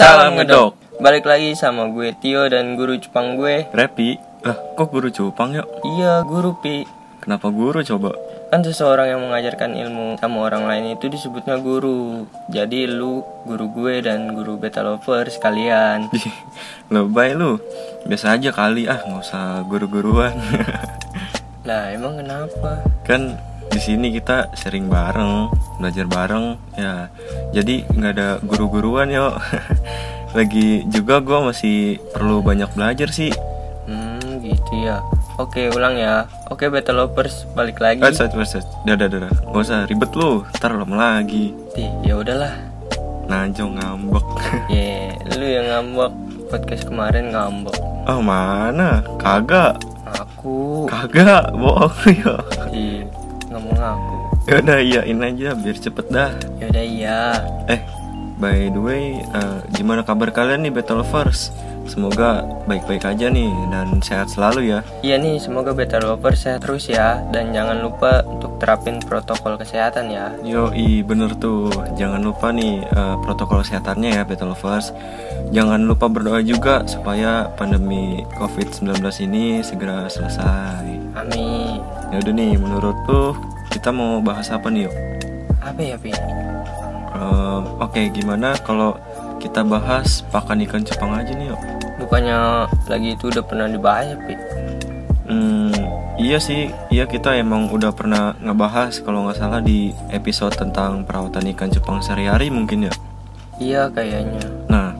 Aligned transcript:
Salam 0.00 0.32
ngedok. 0.40 0.96
Balik 0.96 1.28
lagi 1.28 1.52
sama 1.52 1.84
gue 1.92 2.16
Tio 2.24 2.48
dan 2.48 2.72
guru 2.72 2.96
Jepang 2.96 3.36
gue. 3.36 3.68
Repi, 3.68 4.16
lah 4.40 4.56
kok 4.72 4.88
guru 4.88 5.12
Jepang 5.12 5.52
ya? 5.52 5.60
Iya, 5.84 6.24
guru 6.24 6.56
Pi. 6.64 6.88
Kenapa 7.20 7.52
guru 7.52 7.84
coba? 7.84 8.16
Kan 8.48 8.64
seseorang 8.64 9.12
yang 9.12 9.20
mengajarkan 9.20 9.76
ilmu 9.76 10.16
sama 10.16 10.48
orang 10.48 10.64
lain 10.64 10.96
itu 10.96 11.12
disebutnya 11.12 11.60
guru. 11.60 12.24
Jadi 12.48 12.88
lu 12.88 13.20
guru 13.44 13.68
gue 13.76 14.00
dan 14.00 14.32
guru 14.32 14.56
beta 14.56 14.80
lover 14.80 15.28
sekalian. 15.28 16.08
Lebay 16.96 17.36
lu. 17.36 17.60
Biasa 18.08 18.40
aja 18.40 18.56
kali 18.56 18.88
ah, 18.88 19.04
nggak 19.04 19.20
usah 19.20 19.68
guru-guruan. 19.68 20.32
Lah, 21.68 21.92
emang 21.92 22.16
kenapa? 22.16 22.80
kan 23.04 23.36
di 23.70 23.78
sini 23.78 24.10
kita 24.10 24.50
sering 24.52 24.90
bareng, 24.90 25.48
belajar 25.78 26.06
bareng, 26.10 26.58
ya. 26.74 27.06
Jadi 27.54 27.86
nggak 27.86 28.12
ada 28.18 28.28
guru-guruan 28.42 29.08
yo. 29.08 29.38
Lagi 30.38 30.86
juga 30.86 31.18
gue 31.18 31.38
masih 31.42 31.76
perlu 32.10 32.42
banyak 32.42 32.70
belajar 32.74 33.10
sih. 33.10 33.30
Hmm, 33.86 34.42
gitu 34.42 34.74
ya. 34.82 35.02
Oke, 35.38 35.70
ulang 35.72 35.96
ya. 35.96 36.28
Oke, 36.52 36.68
beta 36.68 36.92
lovers, 36.92 37.48
balik 37.56 37.80
lagi. 37.80 38.02
Eh, 38.04 38.12
set, 38.12 38.30
set, 38.44 38.62
dah, 38.84 38.94
dah, 38.94 39.08
dah, 39.08 39.26
dah. 39.26 39.32
Gak 39.32 39.62
usah 39.64 39.88
ribet 39.88 40.12
lu, 40.14 40.44
ntar 40.58 40.76
lama 40.76 41.18
lagi. 41.18 41.50
Ya 42.04 42.14
udahlah. 42.14 42.52
Najong 43.26 43.78
ngambek. 43.78 44.26
Ye, 44.74 45.14
lu 45.38 45.46
yang 45.46 45.66
ngambek. 45.70 46.12
Podcast 46.50 46.82
kemarin 46.90 47.30
ngambek. 47.30 47.78
oh 48.10 48.18
mana? 48.18 49.06
Kagak, 49.22 49.78
Aku. 50.10 50.86
kagak, 50.90 51.54
bohong 51.54 52.10
ya. 52.10 52.34
Ngomong 53.50 53.78
aku. 53.78 54.14
Yaudah 54.48 54.78
iyain 54.80 55.20
aja 55.20 55.52
biar 55.58 55.76
cepet 55.76 56.06
dah. 56.08 56.30
Yaudah 56.62 56.84
iya. 56.86 57.20
Eh, 57.66 57.82
by 58.38 58.70
the 58.72 58.80
way, 58.80 59.18
eh, 59.20 59.58
gimana 59.74 60.06
kabar 60.06 60.30
kalian 60.30 60.64
nih 60.64 60.72
Battle 60.72 61.02
Lovers? 61.02 61.50
Semoga 61.90 62.46
baik-baik 62.70 63.02
aja 63.02 63.26
nih 63.26 63.50
dan 63.74 63.98
sehat 63.98 64.30
selalu 64.30 64.70
ya. 64.70 64.86
Iya 65.02 65.18
nih, 65.18 65.42
semoga 65.42 65.74
beta 65.74 65.98
lovers 65.98 66.46
sehat 66.46 66.62
terus 66.62 66.86
ya. 66.86 67.18
Dan 67.34 67.50
jangan 67.50 67.82
lupa 67.82 68.22
untuk 68.22 68.62
terapin 68.62 69.02
protokol 69.02 69.58
kesehatan 69.58 70.06
ya. 70.06 70.30
Yoi, 70.46 71.02
bener 71.02 71.34
tuh. 71.34 71.66
Jangan 71.98 72.22
lupa 72.22 72.54
nih 72.54 72.86
eh, 72.86 73.16
protokol 73.26 73.66
kesehatannya 73.66 74.10
ya 74.14 74.22
Battle 74.22 74.54
Lovers. 74.54 74.94
Jangan 75.50 75.82
lupa 75.82 76.06
berdoa 76.06 76.38
juga 76.46 76.86
supaya 76.86 77.50
pandemi 77.58 78.22
COVID-19 78.38 79.02
ini 79.26 79.58
segera 79.66 80.06
selesai. 80.06 80.86
Amin. 81.18 81.82
Ya 82.10 82.18
udah 82.18 82.34
nih, 82.34 82.58
menurut 82.58 82.96
tuh 83.06 83.38
kita 83.70 83.94
mau 83.94 84.18
bahas 84.18 84.50
apa 84.50 84.66
nih 84.66 84.90
yuk? 84.90 84.94
Apa 85.62 85.78
ya, 85.78 85.94
Pi? 85.94 86.10
Eh, 86.10 87.60
Oke, 87.78 88.10
gimana 88.10 88.58
kalau 88.66 88.98
kita 89.38 89.62
bahas 89.62 90.26
pakan 90.34 90.58
ikan 90.66 90.82
cupang 90.82 91.14
aja 91.14 91.30
nih 91.30 91.54
yuk? 91.54 91.60
Bukannya 92.02 92.66
lagi 92.90 93.14
itu 93.14 93.30
udah 93.30 93.46
pernah 93.46 93.70
dibahas 93.70 94.10
ya, 94.10 94.18
Pi? 94.26 94.34
Hmm, 95.30 95.70
iya 96.18 96.42
sih, 96.42 96.74
iya 96.90 97.06
kita 97.06 97.38
emang 97.38 97.70
udah 97.70 97.94
pernah 97.94 98.34
ngebahas 98.42 98.98
kalau 99.06 99.30
nggak 99.30 99.38
salah 99.38 99.62
di 99.62 99.94
episode 100.10 100.58
tentang 100.58 101.06
perawatan 101.06 101.46
ikan 101.54 101.70
cupang 101.70 102.02
sehari-hari 102.02 102.50
mungkin 102.50 102.90
ya. 102.90 102.92
Iya 103.62 103.86
kayaknya. 103.86 104.42
Nah, 104.66 104.98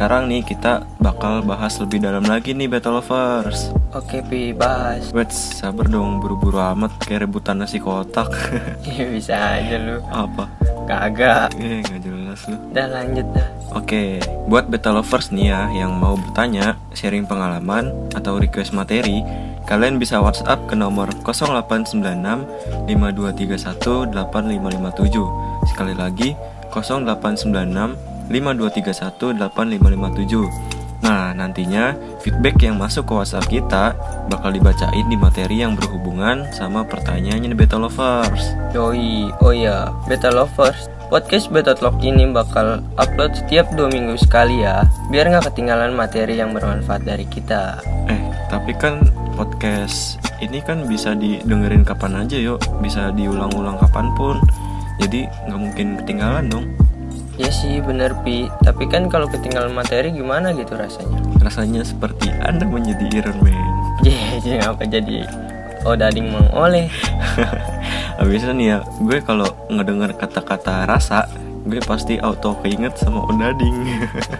sekarang 0.00 0.32
nih 0.32 0.40
kita 0.40 0.88
bakal 0.96 1.44
bahas 1.44 1.76
lebih 1.76 2.00
dalam 2.00 2.24
lagi 2.24 2.56
nih 2.56 2.72
Battle 2.72 3.04
Lovers. 3.04 3.68
Oke, 3.92 4.24
Pi, 4.24 4.56
bahas. 4.56 5.12
Wait, 5.12 5.28
sabar 5.28 5.84
dong, 5.84 6.24
buru-buru 6.24 6.56
amat 6.56 6.96
kayak 7.04 7.28
rebutan 7.28 7.60
nasi 7.60 7.76
kotak. 7.76 8.32
Iya, 8.88 9.12
bisa 9.12 9.36
aja 9.36 9.76
lu. 9.76 10.00
Apa? 10.08 10.48
Kagak. 10.88 11.52
Eh, 11.60 11.84
nggak 11.84 12.00
jelas 12.00 12.40
lu. 12.48 12.56
Udah 12.72 12.86
lanjut 12.96 13.28
dah. 13.36 13.44
Oke, 13.76 14.24
buat 14.48 14.72
beta 14.72 14.88
lovers 14.88 15.36
nih 15.36 15.52
ya 15.52 15.68
yang 15.68 15.92
mau 15.92 16.16
bertanya, 16.16 16.80
sharing 16.96 17.28
pengalaman 17.28 17.92
atau 18.16 18.40
request 18.40 18.72
materi, 18.72 19.20
kalian 19.68 20.00
bisa 20.00 20.16
WhatsApp 20.16 20.64
ke 20.64 20.80
nomor 20.80 21.12
0896 21.28 22.88
5231 22.88 24.16
8557. 24.16 25.68
Sekali 25.68 25.92
lagi 25.92 26.32
0896 26.72 28.10
5231 28.30 29.34
8557. 29.36 30.80
Nah, 31.00 31.32
nantinya 31.32 31.96
feedback 32.20 32.60
yang 32.60 32.76
masuk 32.76 33.08
ke 33.08 33.12
WhatsApp 33.16 33.48
kita 33.48 33.96
bakal 34.28 34.52
dibacain 34.52 35.06
di 35.08 35.16
materi 35.16 35.64
yang 35.64 35.72
berhubungan 35.74 36.44
sama 36.52 36.84
pertanyaannya 36.84 37.56
beta 37.56 37.80
lovers. 37.80 38.54
Yoi, 38.76 39.32
oh 39.40 39.52
iya, 39.52 39.90
beta 40.06 40.30
lovers. 40.30 40.86
Podcast 41.10 41.50
Beta 41.50 41.74
Talk 41.74 41.98
ini 42.06 42.22
bakal 42.30 42.86
upload 42.94 43.34
setiap 43.34 43.66
dua 43.74 43.90
minggu 43.90 44.14
sekali 44.14 44.62
ya, 44.62 44.86
biar 45.10 45.26
nggak 45.26 45.50
ketinggalan 45.50 45.90
materi 45.90 46.38
yang 46.38 46.54
bermanfaat 46.54 47.02
dari 47.02 47.26
kita. 47.26 47.82
Eh, 48.06 48.22
tapi 48.46 48.70
kan 48.78 49.02
podcast 49.34 50.22
ini 50.38 50.62
kan 50.62 50.86
bisa 50.86 51.18
didengerin 51.18 51.82
kapan 51.82 52.22
aja 52.22 52.38
yuk, 52.38 52.62
bisa 52.78 53.10
diulang-ulang 53.10 53.74
kapan 53.82 54.06
pun. 54.14 54.38
Jadi 55.02 55.26
nggak 55.50 55.58
mungkin 55.58 55.86
ketinggalan 55.98 56.46
dong. 56.46 56.70
Ya 57.40 57.48
sih 57.48 57.80
bener 57.80 58.12
Pi, 58.20 58.52
tapi 58.60 58.84
kan 58.84 59.08
kalau 59.08 59.24
ketinggalan 59.24 59.72
materi 59.72 60.12
gimana 60.12 60.52
gitu 60.52 60.76
rasanya? 60.76 61.24
Rasanya 61.40 61.80
seperti 61.88 62.28
Anda 62.44 62.68
menjadi 62.68 63.08
Iron 63.16 63.40
Man. 63.40 63.56
Jadi 64.04 64.60
apa 64.60 64.84
jadi 64.84 65.24
odading 65.88 66.36
mengoleh? 66.36 66.92
Habisnya 68.20 68.52
nih 68.52 68.66
ya, 68.76 68.78
gue 69.00 69.24
kalau 69.24 69.48
ngedenger 69.72 70.12
kata-kata 70.20 70.84
rasa, 70.84 71.32
gue 71.64 71.80
pasti 71.80 72.20
auto 72.20 72.60
keinget 72.60 73.00
sama 73.00 73.24
Odading. 73.32 73.88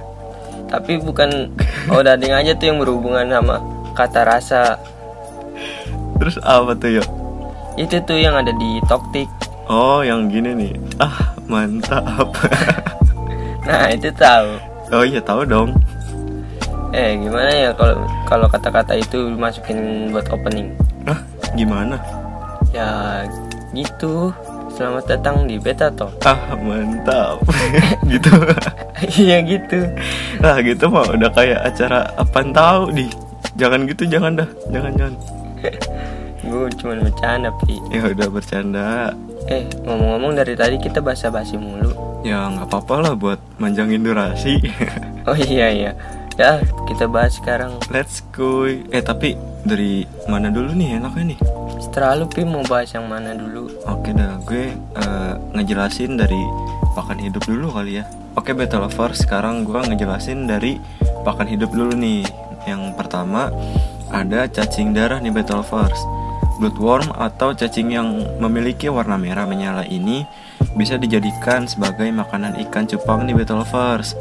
Tapi 0.70 1.00
bukan 1.00 1.56
odading 1.88 2.36
aja 2.36 2.52
tuh 2.54 2.68
yang 2.68 2.78
berhubungan 2.84 3.26
sama 3.26 3.64
kata 3.96 4.20
rasa. 4.22 4.76
Terus 6.20 6.36
apa 6.44 6.76
tuh 6.76 7.00
yuk? 7.00 7.08
Itu 7.74 7.96
tuh 8.04 8.20
yang 8.20 8.36
ada 8.36 8.52
di 8.54 8.78
Toktik. 8.86 9.49
Oh, 9.70 10.02
yang 10.02 10.26
gini 10.26 10.50
nih. 10.50 10.72
Ah, 10.98 11.30
mantap. 11.46 12.34
Nah 13.60 13.86
itu 13.92 14.10
tahu. 14.18 14.56
oh 14.90 15.04
iya 15.06 15.22
tahu 15.22 15.46
dong. 15.46 15.70
Eh 16.90 17.14
gimana 17.22 17.52
ya 17.54 17.70
kalau 17.76 18.02
kalau 18.26 18.46
kata-kata 18.50 18.98
itu 18.98 19.30
masukin 19.36 20.10
buat 20.10 20.26
opening? 20.32 20.74
Ah, 21.06 21.22
gimana? 21.54 22.02
Ya 22.74 23.22
gitu. 23.70 24.34
Selamat 24.74 25.06
datang 25.06 25.46
di 25.46 25.54
Beta 25.60 25.86
Talk. 25.92 26.18
Ah, 26.26 26.56
mantap. 26.58 27.46
gitu. 28.10 28.32
Iya 29.22 29.38
gitu. 29.46 29.86
Nah 30.42 30.58
gitu 30.66 30.90
mah 30.90 31.06
udah 31.14 31.30
kayak 31.30 31.60
acara 31.70 32.10
apaan 32.18 32.50
tahu 32.50 32.90
di 32.90 33.06
Jangan 33.54 33.86
gitu 33.86 34.02
jangan 34.08 34.40
dah 34.40 34.48
Jangan 34.72 34.92
jangan 34.98 35.14
Gue 36.50 36.66
cuma 36.80 36.92
bercanda 36.98 37.54
Pi. 37.62 37.76
Ya 37.92 38.02
udah 38.08 38.28
bercanda 38.32 39.14
Eh 39.50 39.66
ngomong-ngomong 39.82 40.38
dari 40.38 40.54
tadi 40.54 40.78
kita 40.78 41.02
basa-basi 41.02 41.58
mulu. 41.58 41.90
Ya 42.22 42.46
nggak 42.46 42.70
apa-apa 42.70 42.94
lah 43.02 43.12
buat 43.18 43.42
manjangin 43.58 44.06
durasi. 44.06 44.56
Oh 45.28 45.36
iya 45.36 45.68
iya. 45.68 45.92
Ya 46.40 46.64
kita 46.88 47.04
bahas 47.04 47.36
sekarang. 47.36 47.76
Let's 47.92 48.24
go. 48.32 48.64
Eh 48.64 49.04
tapi 49.04 49.36
dari 49.68 50.08
mana 50.24 50.48
dulu 50.48 50.72
nih? 50.72 50.96
Enaknya 50.96 51.36
nih? 51.36 51.38
Setelah 51.76 52.24
lu 52.24 52.26
Pi 52.26 52.40
mau 52.40 52.64
bahas 52.64 52.88
yang 52.96 53.04
mana 53.04 53.36
dulu? 53.36 53.68
Oke 53.84 54.16
dah. 54.16 54.40
Gue 54.48 54.72
eh, 54.72 55.34
ngejelasin 55.52 56.16
dari 56.16 56.40
pakan 56.96 57.20
hidup 57.20 57.44
dulu 57.44 57.68
kali 57.68 58.00
ya. 58.00 58.08
Oke 58.32 58.56
beta 58.56 58.80
lovers 58.80 59.28
sekarang 59.28 59.68
gue 59.68 59.76
ngejelasin 59.76 60.48
dari 60.48 60.80
pakan 61.20 61.46
hidup 61.46 61.68
dulu 61.76 61.92
nih. 61.92 62.24
Yang 62.64 62.96
pertama 62.96 63.52
ada 64.08 64.48
cacing 64.48 64.96
darah 64.96 65.20
nih 65.20 65.30
beta 65.30 65.52
lovers 65.60 66.00
Bloodworm 66.60 67.08
atau 67.16 67.56
cacing 67.56 67.88
yang 67.88 68.08
memiliki 68.36 68.92
warna 68.92 69.16
merah 69.16 69.48
menyala 69.48 69.88
ini 69.88 70.28
bisa 70.76 71.00
dijadikan 71.00 71.64
sebagai 71.64 72.12
makanan 72.12 72.60
ikan 72.68 72.84
cupang 72.84 73.24
nih 73.24 73.32
beta 73.32 73.56
lovers 73.56 74.12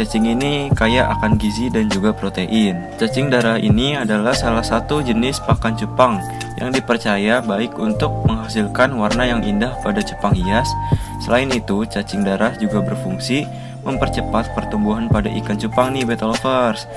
Cacing 0.00 0.32
ini 0.32 0.72
kaya 0.72 1.12
akan 1.12 1.36
gizi 1.36 1.68
dan 1.68 1.92
juga 1.92 2.16
protein. 2.16 2.78
Cacing 2.96 3.28
darah 3.28 3.60
ini 3.60 4.00
adalah 4.00 4.32
salah 4.32 4.64
satu 4.64 5.04
jenis 5.04 5.44
pakan 5.44 5.76
cupang 5.76 6.16
yang 6.56 6.72
dipercaya 6.72 7.44
baik 7.44 7.76
untuk 7.76 8.08
menghasilkan 8.24 8.96
warna 8.96 9.28
yang 9.28 9.44
indah 9.44 9.76
pada 9.84 10.00
cupang 10.00 10.32
hias. 10.32 10.72
Selain 11.20 11.52
itu, 11.52 11.84
cacing 11.84 12.24
darah 12.24 12.56
juga 12.56 12.80
berfungsi 12.80 13.44
mempercepat 13.84 14.56
pertumbuhan 14.56 15.04
pada 15.12 15.28
ikan 15.44 15.60
cupang 15.60 15.92
nih 15.92 16.08
beta 16.08 16.24
lovers. 16.24 16.88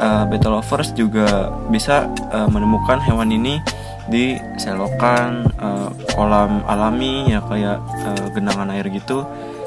Uh, 0.00 0.24
beta 0.24 0.48
lovers 0.48 0.96
juga 0.96 1.52
bisa 1.68 2.08
uh, 2.32 2.48
menemukan 2.48 3.04
hewan 3.04 3.36
ini 3.36 3.60
di 4.06 4.38
selokan 4.58 5.46
uh, 5.58 5.90
kolam 6.14 6.62
alami 6.66 7.30
ya 7.30 7.42
kayak 7.44 7.78
uh, 7.82 8.26
genangan 8.32 8.70
air 8.72 8.86
gitu. 8.90 9.26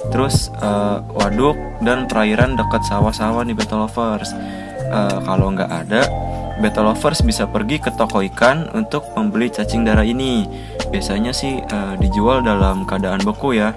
Terus 0.10 0.50
uh, 0.64 1.04
waduk 1.12 1.60
dan 1.84 2.08
perairan 2.08 2.56
dekat 2.56 2.82
sawah-sawah 2.88 3.44
nih 3.44 3.56
beta 3.56 3.76
lovers. 3.76 4.32
Uh, 4.90 5.22
kalau 5.22 5.54
nggak 5.54 5.70
ada 5.70 6.08
beta 6.60 6.84
lovers 6.84 7.24
bisa 7.24 7.48
pergi 7.48 7.80
ke 7.80 7.92
toko 7.96 8.20
ikan 8.32 8.68
untuk 8.76 9.08
membeli 9.16 9.52
cacing 9.52 9.88
darah 9.88 10.08
ini. 10.08 10.48
Biasanya 10.92 11.32
sih 11.36 11.60
uh, 11.60 11.96
dijual 12.00 12.44
dalam 12.44 12.84
keadaan 12.84 13.24
beku 13.24 13.56
ya. 13.56 13.76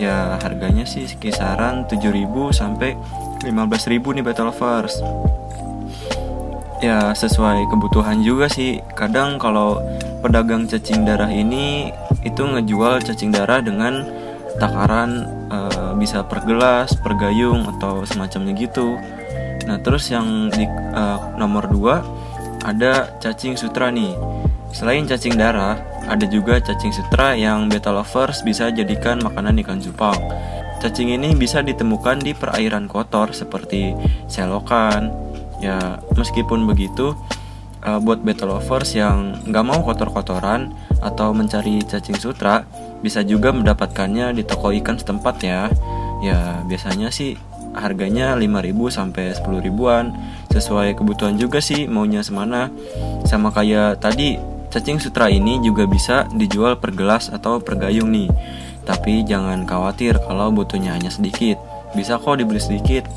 Ya 0.00 0.40
harganya 0.40 0.88
sih 0.88 1.04
kisaran 1.20 1.84
7000 1.84 2.24
sampai 2.56 2.96
15.000 3.44 4.00
nih 4.00 4.24
beta 4.24 4.42
lovers. 4.46 5.00
Ya 6.80 7.12
sesuai 7.12 7.68
kebutuhan 7.68 8.24
juga 8.24 8.48
sih. 8.48 8.80
Kadang 8.96 9.36
kalau 9.36 9.76
pedagang 10.20 10.68
cacing 10.68 11.02
darah 11.08 11.28
ini 11.32 11.90
itu 12.22 12.42
ngejual 12.44 13.00
cacing 13.04 13.32
darah 13.32 13.64
dengan 13.64 14.04
takaran 14.60 15.24
e, 15.48 15.58
bisa 15.96 16.24
per 16.24 16.44
gelas, 16.44 16.92
per 17.00 17.16
gayung 17.16 17.64
atau 17.76 18.04
semacamnya 18.04 18.52
gitu. 18.56 19.00
Nah 19.64 19.80
terus 19.80 20.12
yang 20.12 20.52
di 20.52 20.64
e, 20.68 21.02
nomor 21.40 21.68
2 21.68 22.68
ada 22.68 23.16
cacing 23.18 23.56
sutra 23.56 23.88
nih. 23.88 24.12
Selain 24.70 25.02
cacing 25.02 25.34
darah, 25.34 25.80
ada 26.06 26.26
juga 26.30 26.62
cacing 26.62 26.94
sutra 26.94 27.34
yang 27.34 27.66
beta 27.66 27.90
lovers 27.90 28.46
bisa 28.46 28.70
jadikan 28.70 29.18
makanan 29.18 29.58
ikan 29.66 29.82
cupang. 29.82 30.16
Cacing 30.80 31.12
ini 31.12 31.34
bisa 31.36 31.60
ditemukan 31.60 32.22
di 32.22 32.32
perairan 32.32 32.88
kotor 32.88 33.34
seperti 33.36 33.92
selokan, 34.30 35.12
ya 35.60 36.00
meskipun 36.16 36.64
begitu 36.64 37.12
uh, 37.84 38.00
buat 38.00 38.20
beta 38.20 38.44
lovers 38.44 38.92
yang 38.96 39.36
nggak 39.48 39.64
mau 39.64 39.80
kotor-kotoran 39.84 40.72
atau 41.00 41.32
mencari 41.32 41.80
cacing 41.84 42.18
sutra 42.20 42.64
bisa 43.00 43.24
juga 43.24 43.52
mendapatkannya 43.52 44.36
di 44.36 44.42
toko 44.44 44.72
ikan 44.76 45.00
setempat 45.00 45.36
ya. 45.40 45.72
Ya 46.20 46.60
biasanya 46.68 47.08
sih 47.08 47.40
harganya 47.72 48.36
5000 48.36 48.76
sampai 48.92 49.24
10 49.32 49.64
ribuan. 49.64 50.12
Sesuai 50.52 50.98
kebutuhan 50.98 51.40
juga 51.40 51.62
sih 51.64 51.88
maunya 51.88 52.20
semana. 52.20 52.68
Sama 53.24 53.54
kayak 53.54 54.04
tadi 54.04 54.36
cacing 54.68 55.00
sutra 55.00 55.32
ini 55.32 55.58
juga 55.64 55.88
bisa 55.88 56.28
dijual 56.36 56.76
per 56.78 56.92
gelas 56.92 57.32
atau 57.32 57.58
per 57.62 57.80
gayung 57.80 58.12
nih. 58.12 58.28
Tapi 58.84 59.24
jangan 59.24 59.64
khawatir 59.64 60.20
kalau 60.20 60.52
butuhnya 60.52 60.92
hanya 60.92 61.08
sedikit. 61.08 61.56
Bisa 61.96 62.20
kok 62.20 62.36
dibeli 62.36 62.60
sedikit. 62.60 63.08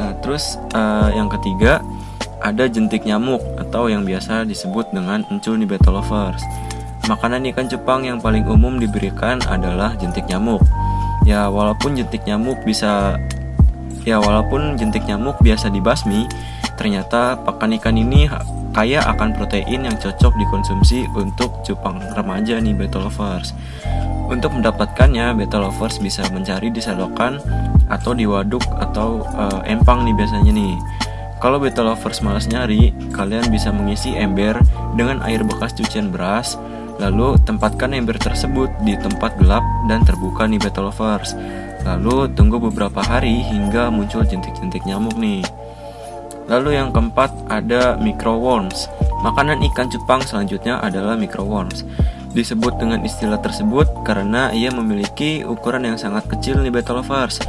Nah, 0.00 0.16
terus 0.24 0.56
uh, 0.72 1.12
yang 1.12 1.28
ketiga 1.28 1.84
ada 2.40 2.64
jentik 2.66 3.04
nyamuk 3.04 3.40
atau 3.60 3.88
yang 3.88 4.04
biasa 4.04 4.48
disebut 4.48 4.88
dengan 4.92 5.24
encul 5.28 5.60
beta 5.64 5.92
lovers. 5.92 6.42
Makanan 7.08 7.48
ikan 7.52 7.66
cupang 7.68 8.04
yang 8.04 8.20
paling 8.20 8.44
umum 8.48 8.76
diberikan 8.76 9.40
adalah 9.48 9.96
jentik 9.96 10.28
nyamuk. 10.28 10.60
Ya, 11.28 11.48
walaupun 11.48 11.96
jentik 11.96 12.24
nyamuk 12.24 12.60
bisa 12.64 13.16
ya 14.08 14.16
walaupun 14.16 14.80
jentik 14.80 15.04
nyamuk 15.04 15.36
biasa 15.44 15.68
dibasmi, 15.68 16.24
ternyata 16.80 17.36
pakan 17.44 17.76
ikan 17.76 17.96
ini 17.96 18.24
kaya 18.70 19.02
akan 19.04 19.34
protein 19.34 19.84
yang 19.84 19.96
cocok 19.98 20.32
dikonsumsi 20.38 21.04
untuk 21.18 21.60
cupang 21.66 22.00
remaja 22.14 22.56
nih 22.62 22.72
beta 22.72 23.02
lovers. 23.02 23.52
Untuk 24.30 24.54
mendapatkannya, 24.54 25.34
beta 25.34 25.58
lovers 25.58 25.98
bisa 25.98 26.22
mencari 26.30 26.70
di 26.70 26.78
selokan 26.78 27.42
atau 27.90 28.14
di 28.14 28.22
waduk 28.22 28.62
atau 28.78 29.26
uh, 29.34 29.60
empang 29.66 30.06
nih 30.06 30.14
biasanya 30.14 30.54
nih. 30.54 30.78
Kalau 31.40 31.56
beta 31.56 31.80
lovers 31.80 32.20
malas 32.20 32.44
nyari, 32.52 32.92
kalian 33.16 33.48
bisa 33.48 33.72
mengisi 33.72 34.12
ember 34.12 34.60
dengan 34.92 35.24
air 35.24 35.40
bekas 35.40 35.72
cucian 35.72 36.12
beras, 36.12 36.60
lalu 37.00 37.40
tempatkan 37.48 37.96
ember 37.96 38.20
tersebut 38.20 38.68
di 38.84 38.92
tempat 39.00 39.40
gelap 39.40 39.64
dan 39.88 40.04
terbuka 40.04 40.44
nih 40.44 40.60
beta 40.60 40.84
lovers. 40.84 41.32
Lalu 41.80 42.28
tunggu 42.36 42.60
beberapa 42.60 43.00
hari 43.00 43.40
hingga 43.40 43.88
muncul 43.88 44.20
jentik-jentik 44.20 44.84
nyamuk 44.84 45.16
nih. 45.16 45.40
Lalu 46.44 46.76
yang 46.76 46.92
keempat 46.92 47.32
ada 47.48 47.96
microworms. 47.96 48.92
Makanan 49.24 49.64
ikan 49.72 49.88
cupang 49.88 50.20
selanjutnya 50.20 50.76
adalah 50.84 51.16
microworms. 51.16 51.88
Disebut 52.36 52.76
dengan 52.76 53.00
istilah 53.00 53.40
tersebut 53.40 54.04
karena 54.04 54.52
ia 54.52 54.68
memiliki 54.68 55.40
ukuran 55.40 55.88
yang 55.88 55.96
sangat 55.96 56.28
kecil 56.28 56.60
nih 56.60 56.68
beta 56.68 56.92
lovers. 56.92 57.40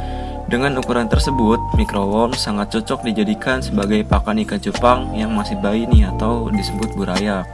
Dengan 0.52 0.76
ukuran 0.76 1.08
tersebut, 1.08 1.56
microworm 1.80 2.36
sangat 2.36 2.76
cocok 2.76 3.08
dijadikan 3.08 3.64
sebagai 3.64 4.04
pakan 4.04 4.44
ikan 4.44 4.60
cupang 4.60 5.08
yang 5.16 5.32
masih 5.32 5.56
bayi 5.64 5.88
nih 5.88 6.12
atau 6.12 6.52
disebut 6.52 6.92
buraya. 6.92 7.48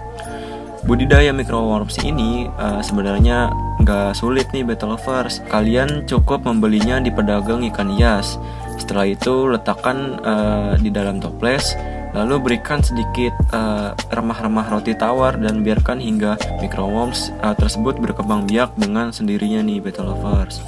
Budidaya 0.82 1.30
microworms 1.30 1.94
ini 2.02 2.50
uh, 2.58 2.82
sebenarnya 2.82 3.54
nggak 3.86 4.18
sulit 4.18 4.50
nih 4.50 4.66
beta 4.66 4.90
lovers. 4.90 5.38
Kalian 5.46 6.10
cukup 6.10 6.42
membelinya 6.42 6.98
di 6.98 7.14
pedagang 7.14 7.62
ikan 7.70 7.94
hias. 7.94 8.34
Setelah 8.82 9.06
itu 9.06 9.46
letakkan 9.46 10.18
uh, 10.26 10.74
di 10.74 10.90
dalam 10.90 11.22
toples 11.22 11.78
Lalu 12.16 12.40
berikan 12.40 12.80
sedikit 12.80 13.36
eh, 13.52 13.92
remah-remah 14.08 14.72
roti 14.72 14.96
tawar 14.96 15.36
dan 15.36 15.60
biarkan 15.60 16.00
hingga 16.00 16.40
microworms 16.64 17.36
uh, 17.44 17.52
tersebut 17.52 18.00
berkembang 18.00 18.48
biak 18.48 18.72
dengan 18.80 19.12
sendirinya 19.12 19.60
nih 19.60 19.84
beta 19.84 20.00
lovers. 20.00 20.64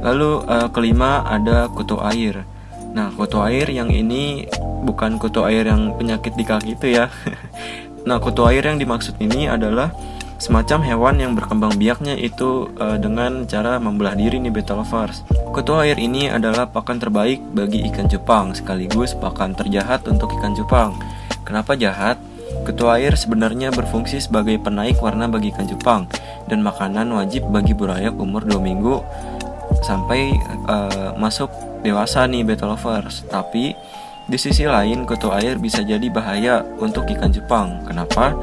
Lalu 0.00 0.44
uh, 0.48 0.68
kelima 0.72 1.24
ada 1.28 1.68
kutu 1.68 2.00
air. 2.00 2.44
Nah, 2.90 3.12
kutu 3.14 3.38
air 3.44 3.70
yang 3.70 3.92
ini 3.92 4.48
bukan 4.82 5.20
kutu 5.20 5.44
air 5.46 5.68
yang 5.68 5.94
penyakit 5.94 6.34
di 6.34 6.44
kaki 6.44 6.74
itu 6.74 6.86
ya. 6.96 7.12
nah, 8.08 8.18
kutu 8.18 8.42
air 8.48 8.64
yang 8.64 8.80
dimaksud 8.80 9.14
ini 9.20 9.46
adalah 9.46 9.92
semacam 10.40 10.80
hewan 10.80 11.16
yang 11.20 11.32
berkembang 11.36 11.76
biaknya 11.76 12.16
itu 12.16 12.72
uh, 12.80 12.96
dengan 12.96 13.44
cara 13.44 13.76
membelah 13.76 14.16
diri 14.16 14.40
nih 14.40 14.48
beta 14.48 14.72
lovers. 14.72 15.20
Ketua 15.52 15.84
air 15.84 16.00
ini 16.00 16.32
adalah 16.32 16.64
pakan 16.64 16.96
terbaik 16.96 17.44
bagi 17.52 17.84
ikan 17.92 18.08
cupang 18.08 18.56
sekaligus 18.56 19.12
pakan 19.12 19.52
terjahat 19.52 20.00
untuk 20.08 20.32
ikan 20.40 20.56
cupang. 20.56 20.96
Kenapa 21.44 21.76
jahat? 21.76 22.16
Ketua 22.64 22.96
air 22.96 23.14
sebenarnya 23.20 23.68
berfungsi 23.68 24.20
sebagai 24.20 24.56
penaik 24.56 24.98
warna 25.04 25.28
bagi 25.28 25.52
ikan 25.52 25.68
cupang 25.68 26.08
dan 26.48 26.64
makanan 26.64 27.12
wajib 27.12 27.46
bagi 27.52 27.76
burayak 27.76 28.16
umur 28.16 28.42
2 28.42 28.58
minggu 28.64 29.04
sampai 29.80 30.36
uh, 30.68 31.16
masuk 31.16 31.50
dewasa 31.84 32.24
nih 32.28 32.44
beta 32.44 32.64
lovers. 32.68 33.24
Tapi 33.28 33.72
di 34.30 34.38
sisi 34.38 34.68
lain 34.68 35.08
ketua 35.08 35.42
air 35.42 35.58
bisa 35.58 35.82
jadi 35.82 36.06
bahaya 36.12 36.62
untuk 36.78 37.08
ikan 37.08 37.32
cupang. 37.34 37.82
Kenapa? 37.88 38.36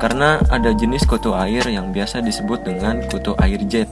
karena 0.00 0.40
ada 0.48 0.72
jenis 0.72 1.04
kutu 1.04 1.36
air 1.36 1.60
yang 1.68 1.92
biasa 1.92 2.24
disebut 2.24 2.64
dengan 2.64 3.04
kutu 3.12 3.36
air 3.36 3.60
jet. 3.68 3.86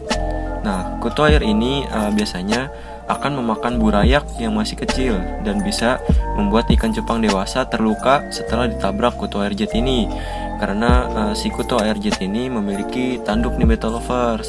Nah, 0.65 0.97
kutu 1.05 1.21
air 1.29 1.45
ini 1.45 1.85
uh, 1.93 2.09
biasanya 2.09 2.73
akan 3.09 3.41
memakan 3.45 3.77
burayak 3.77 4.25
yang 4.41 4.57
masih 4.57 4.81
kecil 4.81 5.21
dan 5.45 5.61
bisa 5.61 6.01
membuat 6.37 6.69
ikan 6.73 6.93
cupang 6.97 7.21
dewasa 7.21 7.69
terluka 7.69 8.25
setelah 8.33 8.69
ditabrak 8.69 9.21
kutu 9.21 9.45
air 9.45 9.53
jet 9.53 9.77
ini. 9.77 10.09
Karena 10.57 11.07
uh, 11.13 11.33
si 11.37 11.53
kutu 11.53 11.77
air 11.77 12.01
jet 12.01 12.19
ini 12.25 12.49
memiliki 12.49 13.21
tanduk 13.21 13.61
nih 13.61 13.69
beta 13.69 13.93
lovers. 13.93 14.49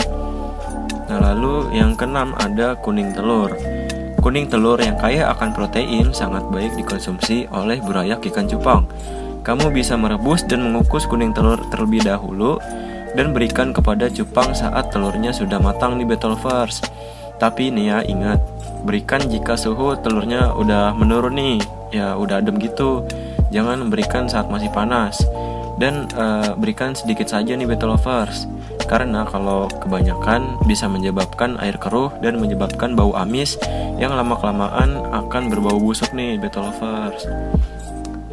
Nah, 1.09 1.17
lalu 1.17 1.73
yang 1.73 1.97
keenam 1.97 2.37
ada 2.37 2.77
kuning 2.77 3.09
telur. 3.17 3.57
Kuning 4.21 4.45
telur 4.45 4.77
yang 4.77 4.93
kaya 4.93 5.25
akan 5.33 5.57
protein 5.57 6.13
sangat 6.13 6.45
baik 6.53 6.77
dikonsumsi 6.77 7.49
oleh 7.49 7.81
burayak 7.81 8.21
ikan 8.29 8.45
cupang. 8.45 8.85
Kamu 9.41 9.73
bisa 9.73 9.97
merebus 9.97 10.45
dan 10.45 10.61
mengukus 10.61 11.09
kuning 11.09 11.33
telur 11.33 11.57
terlebih 11.73 12.05
dahulu 12.05 12.61
dan 13.17 13.33
berikan 13.33 13.73
kepada 13.73 14.05
cupang 14.05 14.53
saat 14.53 14.93
telurnya 14.93 15.33
sudah 15.33 15.57
matang 15.57 15.97
di 15.97 16.05
Betelvers. 16.05 16.85
Tapi 17.41 17.71
nih 17.73 17.85
ya 17.89 17.97
ingat, 18.05 18.37
berikan 18.85 19.23
jika 19.25 19.57
suhu 19.57 19.97
telurnya 20.03 20.53
udah 20.53 20.93
menurun 20.93 21.33
nih, 21.39 21.57
ya 21.89 22.13
udah 22.19 22.43
adem 22.43 22.61
gitu. 22.61 23.01
Jangan 23.49 23.89
berikan 23.89 24.29
saat 24.29 24.51
masih 24.51 24.69
panas. 24.69 25.23
Dan 25.79 26.11
uh, 26.19 26.53
berikan 26.59 26.91
sedikit 26.91 27.31
saja 27.31 27.55
nih 27.55 27.63
Betelvers. 27.63 28.45
Karena 28.85 29.23
kalau 29.23 29.71
kebanyakan 29.79 30.59
bisa 30.67 30.91
menyebabkan 30.91 31.55
air 31.63 31.79
keruh 31.79 32.11
dan 32.19 32.35
menyebabkan 32.35 32.99
bau 32.99 33.15
amis 33.15 33.55
yang 33.95 34.11
lama-kelamaan 34.11 34.99
akan 35.15 35.47
berbau 35.47 35.79
busuk 35.79 36.11
nih 36.11 36.35
Betelvers. 36.35 37.23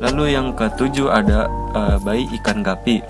Lalu 0.03 0.35
yang 0.35 0.59
ketujuh 0.59 1.07
ada 1.09 1.47
uh, 1.73 1.97
bayi 2.03 2.26
ikan 2.43 2.67
gapi. 2.67 3.00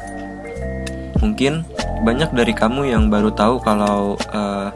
Mungkin 1.24 1.64
banyak 2.04 2.30
dari 2.36 2.52
kamu 2.52 2.92
yang 2.92 3.08
baru 3.08 3.32
tahu 3.32 3.56
kalau 3.64 4.20
uh, 4.36 4.68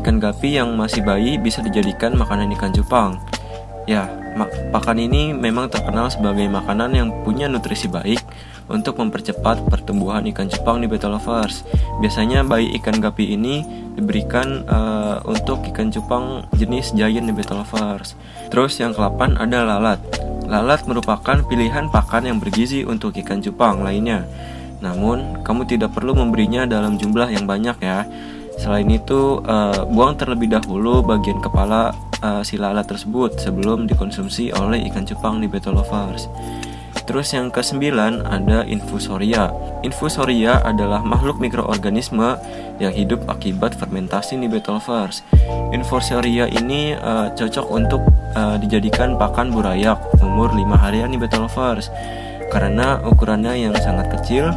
ikan 0.00 0.16
gapi 0.16 0.56
yang 0.56 0.72
masih 0.74 1.04
bayi 1.04 1.36
bisa 1.36 1.60
dijadikan 1.60 2.16
makanan 2.16 2.48
ikan 2.56 2.72
cupang. 2.72 3.20
Ya, 3.84 4.08
pakan 4.72 4.98
ini 5.02 5.34
memang 5.34 5.68
terkenal 5.68 6.08
sebagai 6.08 6.46
makanan 6.48 6.94
yang 6.94 7.08
punya 7.26 7.50
nutrisi 7.50 7.90
baik 7.90 8.22
untuk 8.68 8.98
mempercepat 9.00 9.66
pertumbuhan 9.66 10.26
ikan 10.30 10.46
cupang 10.46 10.82
di 10.82 10.86
beta 10.86 11.08
lovers. 11.08 11.66
Biasanya 11.98 12.46
bayi 12.46 12.74
ikan 12.78 13.00
gapi 13.02 13.34
ini 13.34 13.62
diberikan 13.94 14.64
uh, 14.68 15.18
untuk 15.26 15.64
ikan 15.72 15.90
cupang 15.90 16.46
jenis 16.54 16.94
giant 16.94 17.26
di 17.26 17.34
beta 17.34 17.56
lovers. 17.56 18.14
Terus 18.52 18.78
yang 18.78 18.92
ke-8 18.92 19.40
ada 19.40 19.64
lalat. 19.64 20.00
Lalat 20.46 20.84
merupakan 20.84 21.40
pilihan 21.48 21.88
pakan 21.88 22.28
yang 22.28 22.38
bergizi 22.42 22.84
untuk 22.84 23.16
ikan 23.16 23.40
cupang 23.40 23.80
lainnya. 23.80 24.28
Namun, 24.82 25.46
kamu 25.46 25.64
tidak 25.70 25.94
perlu 25.94 26.12
memberinya 26.12 26.66
dalam 26.66 26.98
jumlah 26.98 27.30
yang 27.30 27.46
banyak 27.46 27.78
ya. 27.78 28.04
Selain 28.58 28.84
itu, 28.90 29.38
uh, 29.46 29.86
buang 29.88 30.18
terlebih 30.18 30.50
dahulu 30.50 31.00
bagian 31.06 31.38
kepala 31.38 31.94
uh, 32.22 32.42
si 32.42 32.56
lalat 32.56 32.86
tersebut 32.86 33.38
sebelum 33.38 33.86
dikonsumsi 33.90 34.54
oleh 34.54 34.86
ikan 34.90 35.06
cupang 35.06 35.42
di 35.42 35.46
betolovers. 35.50 36.26
Terus 37.02 37.34
yang 37.34 37.50
kesembilan 37.50 38.26
ada 38.26 38.62
infusoria. 38.62 39.50
Infusoria 39.82 40.62
adalah 40.62 41.02
makhluk 41.02 41.42
mikroorganisme 41.42 42.38
yang 42.78 42.94
hidup 42.94 43.26
akibat 43.26 43.74
fermentasi 43.74 44.38
Nibetovars. 44.38 45.26
Infusoria 45.74 46.46
ini 46.46 46.94
uh, 46.94 47.34
cocok 47.34 47.66
untuk 47.70 48.02
uh, 48.38 48.56
dijadikan 48.58 49.18
pakan 49.18 49.50
burayak 49.50 49.98
umur 50.22 50.54
5 50.54 50.82
harian 50.82 51.10
nih 51.10 51.20
Battle 51.20 51.46
Lovers 51.50 51.90
karena 52.52 53.00
ukurannya 53.00 53.56
yang 53.56 53.74
sangat 53.80 54.12
kecil 54.20 54.52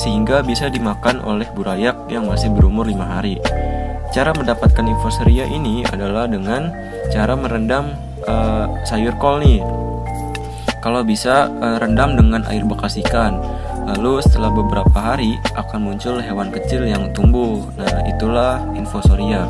sehingga 0.00 0.40
bisa 0.40 0.72
dimakan 0.72 1.20
oleh 1.22 1.46
burayak 1.52 2.08
yang 2.10 2.26
masih 2.26 2.50
berumur 2.50 2.88
5 2.88 2.98
hari. 3.04 3.38
Cara 4.10 4.30
mendapatkan 4.30 4.86
infusoria 4.86 5.44
ini 5.46 5.82
adalah 5.90 6.30
dengan 6.30 6.70
cara 7.10 7.34
merendam 7.34 7.94
uh, 8.26 8.66
sayur 8.86 9.14
kol 9.18 9.42
nih. 9.42 9.58
Kalau 10.84 11.00
bisa 11.00 11.48
uh, 11.48 11.80
rendam 11.80 12.12
dengan 12.12 12.44
air 12.52 12.60
bekas 12.68 13.00
ikan. 13.00 13.40
Lalu 13.88 14.20
setelah 14.20 14.52
beberapa 14.52 14.92
hari 15.00 15.40
akan 15.56 15.80
muncul 15.80 16.20
hewan 16.20 16.52
kecil 16.52 16.84
yang 16.84 17.08
tumbuh. 17.16 17.64
Nah, 17.80 18.04
itulah 18.04 18.60
infusoria. 18.76 19.48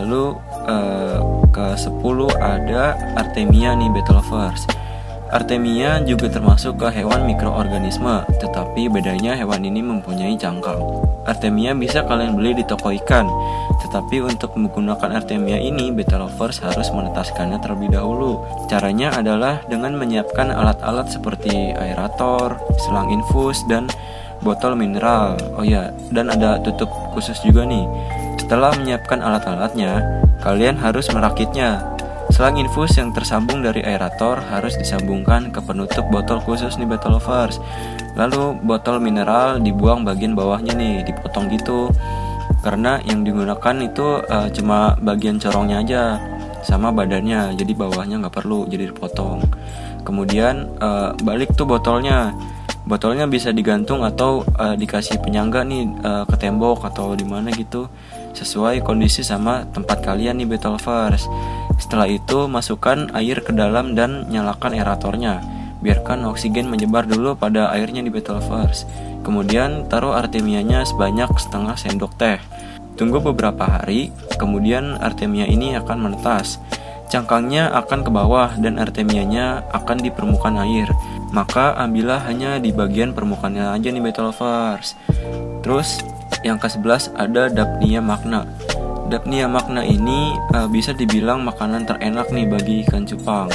Lalu 0.00 0.40
uh, 0.64 1.20
ke 1.52 1.76
10 1.76 2.00
ada 2.40 2.96
Artemia 3.20 3.76
nih 3.76 3.92
Betelgeuse. 3.92 4.64
Artemia 5.28 6.00
juga 6.08 6.32
termasuk 6.32 6.80
ke 6.80 6.88
hewan 6.88 7.28
mikroorganisme, 7.28 8.24
tetapi 8.40 8.88
bedanya 8.88 9.36
hewan 9.36 9.60
ini 9.60 9.84
mempunyai 9.84 10.32
cangkang. 10.40 10.80
Artemia 11.28 11.76
bisa 11.76 12.00
kalian 12.08 12.32
beli 12.32 12.56
di 12.56 12.64
toko 12.64 12.88
ikan, 12.88 13.28
tetapi 13.84 14.24
untuk 14.24 14.56
menggunakan 14.56 15.20
Artemia 15.20 15.60
ini, 15.60 15.92
beta 15.92 16.16
lovers 16.16 16.64
harus 16.64 16.88
menetaskannya 16.88 17.60
terlebih 17.60 17.92
dahulu. 17.92 18.40
Caranya 18.72 19.12
adalah 19.12 19.60
dengan 19.68 20.00
menyiapkan 20.00 20.48
alat-alat 20.48 21.12
seperti 21.12 21.76
aerator, 21.76 22.56
selang 22.80 23.12
infus, 23.12 23.60
dan 23.68 23.84
botol 24.40 24.80
mineral. 24.80 25.36
Oh 25.60 25.64
ya, 25.66 25.92
dan 26.08 26.32
ada 26.32 26.56
tutup 26.64 26.88
khusus 27.12 27.36
juga 27.44 27.68
nih. 27.68 27.84
Setelah 28.40 28.72
menyiapkan 28.80 29.20
alat-alatnya, 29.20 30.24
kalian 30.40 30.80
harus 30.80 31.12
merakitnya. 31.12 31.97
Selang 32.38 32.54
infus 32.54 32.94
yang 32.94 33.10
tersambung 33.10 33.66
dari 33.66 33.82
aerator 33.82 34.38
harus 34.38 34.78
disambungkan 34.78 35.50
ke 35.50 35.58
penutup 35.58 36.06
botol 36.06 36.38
khusus 36.38 36.78
nih 36.78 36.86
botol 36.86 37.18
lovers. 37.18 37.58
Lalu 38.14 38.62
botol 38.62 39.02
mineral 39.02 39.58
dibuang 39.58 40.06
bagian 40.06 40.38
bawahnya 40.38 40.70
nih, 40.78 41.02
dipotong 41.02 41.50
gitu. 41.50 41.90
Karena 42.62 43.02
yang 43.02 43.26
digunakan 43.26 43.82
itu 43.82 44.22
uh, 44.22 44.46
cuma 44.54 44.94
bagian 45.02 45.42
corongnya 45.42 45.82
aja 45.82 46.02
sama 46.62 46.94
badannya, 46.94 47.58
jadi 47.58 47.74
bawahnya 47.74 48.22
nggak 48.22 48.38
perlu, 48.38 48.70
jadi 48.70 48.94
dipotong. 48.94 49.42
Kemudian 50.06 50.78
uh, 50.78 51.18
balik 51.18 51.58
tuh 51.58 51.66
botolnya 51.66 52.38
botolnya 52.86 53.26
bisa 53.26 53.50
digantung 53.50 54.06
atau 54.06 54.46
uh, 54.62 54.78
dikasih 54.78 55.18
penyangga 55.26 55.66
nih 55.66 55.90
uh, 56.06 56.22
ke 56.22 56.38
tembok 56.38 56.86
atau 56.86 57.18
di 57.18 57.26
mana 57.26 57.50
gitu 57.50 57.90
sesuai 58.30 58.86
kondisi 58.86 59.26
sama 59.26 59.66
tempat 59.74 60.06
kalian 60.06 60.38
nih 60.38 60.46
battle 60.46 60.78
lovers. 60.78 61.26
Setelah 61.78 62.10
itu 62.10 62.50
masukkan 62.50 63.08
air 63.14 63.40
ke 63.40 63.54
dalam 63.54 63.94
dan 63.94 64.26
nyalakan 64.28 64.74
aeratornya. 64.74 65.40
Biarkan 65.78 66.26
oksigen 66.26 66.66
menyebar 66.66 67.06
dulu 67.06 67.38
pada 67.38 67.70
airnya 67.70 68.02
di 68.02 68.10
battle 68.10 68.42
lovers. 68.42 68.82
Kemudian 69.22 69.86
taruh 69.86 70.18
artemianya 70.18 70.82
sebanyak 70.82 71.30
setengah 71.38 71.78
sendok 71.78 72.12
teh. 72.18 72.38
Tunggu 72.98 73.22
beberapa 73.22 73.62
hari, 73.62 74.10
kemudian 74.42 74.98
artemia 74.98 75.46
ini 75.46 75.78
akan 75.78 76.10
menetas. 76.10 76.58
Cangkangnya 77.08 77.70
akan 77.72 78.04
ke 78.04 78.10
bawah 78.10 78.58
dan 78.58 78.76
artemianya 78.76 79.64
akan 79.70 80.02
di 80.02 80.10
permukaan 80.10 80.58
air. 80.60 80.90
Maka 81.30 81.78
ambillah 81.78 82.26
hanya 82.26 82.58
di 82.58 82.74
bagian 82.74 83.14
permukaannya 83.14 83.70
aja 83.70 83.88
nih 83.88 84.02
battle 84.02 84.34
lovers. 84.34 84.98
Terus 85.62 86.02
yang 86.42 86.58
ke-11 86.58 87.14
ada 87.14 87.48
Dapnia 87.48 88.02
magna. 88.02 88.44
Dapnia 89.08 89.48
magna 89.48 89.80
ini 89.80 90.36
uh, 90.52 90.68
bisa 90.68 90.92
dibilang 90.92 91.40
makanan 91.40 91.88
terenak 91.88 92.28
nih 92.28 92.44
bagi 92.44 92.84
ikan 92.84 93.08
cupang. 93.08 93.48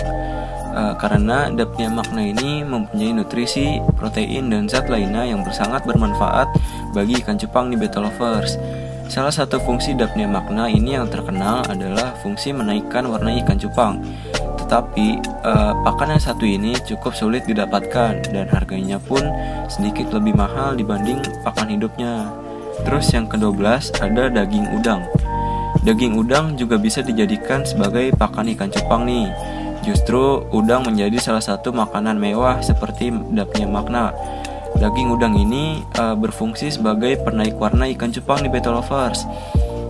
Uh, 0.73 0.97
karena 0.97 1.53
Dapnia 1.53 1.93
magna 1.93 2.25
ini 2.25 2.65
mempunyai 2.65 3.13
nutrisi, 3.13 3.77
protein, 3.93 4.49
dan 4.49 4.65
zat 4.65 4.89
lainnya 4.89 5.29
yang 5.29 5.45
sangat 5.53 5.85
bermanfaat 5.85 6.49
bagi 6.97 7.21
ikan 7.21 7.37
cupang 7.37 7.69
nih 7.69 7.85
battle 7.85 8.09
lovers. 8.09 8.57
Salah 9.13 9.29
satu 9.29 9.61
fungsi 9.61 9.93
Daphnia 9.93 10.25
magna 10.25 10.65
ini 10.65 10.97
yang 10.97 11.05
terkenal 11.05 11.61
adalah 11.69 12.17
fungsi 12.25 12.49
menaikkan 12.49 13.05
warna 13.05 13.37
ikan 13.45 13.61
cupang. 13.61 14.01
Tetapi 14.57 15.21
uh, 15.45 15.77
pakan 15.85 16.17
yang 16.17 16.23
satu 16.23 16.49
ini 16.49 16.73
cukup 16.81 17.13
sulit 17.13 17.45
didapatkan 17.45 18.25
dan 18.33 18.49
harganya 18.49 18.97
pun 18.97 19.21
sedikit 19.69 20.09
lebih 20.17 20.33
mahal 20.33 20.73
dibanding 20.73 21.21
pakan 21.45 21.77
hidupnya. 21.77 22.25
Terus 22.81 23.13
yang 23.13 23.29
ke-12 23.29 24.01
ada 24.01 24.33
daging 24.33 24.65
udang. 24.73 25.05
Daging 25.83 26.15
udang 26.15 26.55
juga 26.55 26.79
bisa 26.79 27.03
dijadikan 27.03 27.67
sebagai 27.67 28.15
pakan 28.15 28.51
ikan 28.55 28.71
cupang 28.71 29.03
nih. 29.03 29.27
Justru 29.83 30.47
udang 30.55 30.87
menjadi 30.87 31.19
salah 31.19 31.43
satu 31.43 31.75
makanan 31.75 32.15
mewah 32.15 32.63
seperti 32.63 33.11
Daphnia 33.11 33.67
magna 33.67 34.15
Daging 34.73 35.13
udang 35.13 35.37
ini 35.37 35.85
uh, 36.01 36.17
berfungsi 36.17 36.73
sebagai 36.73 37.21
penaik 37.21 37.55
warna 37.61 37.85
ikan 37.93 38.09
cupang 38.09 38.41
di 38.41 38.49
battle 38.49 38.81
lovers. 38.81 39.21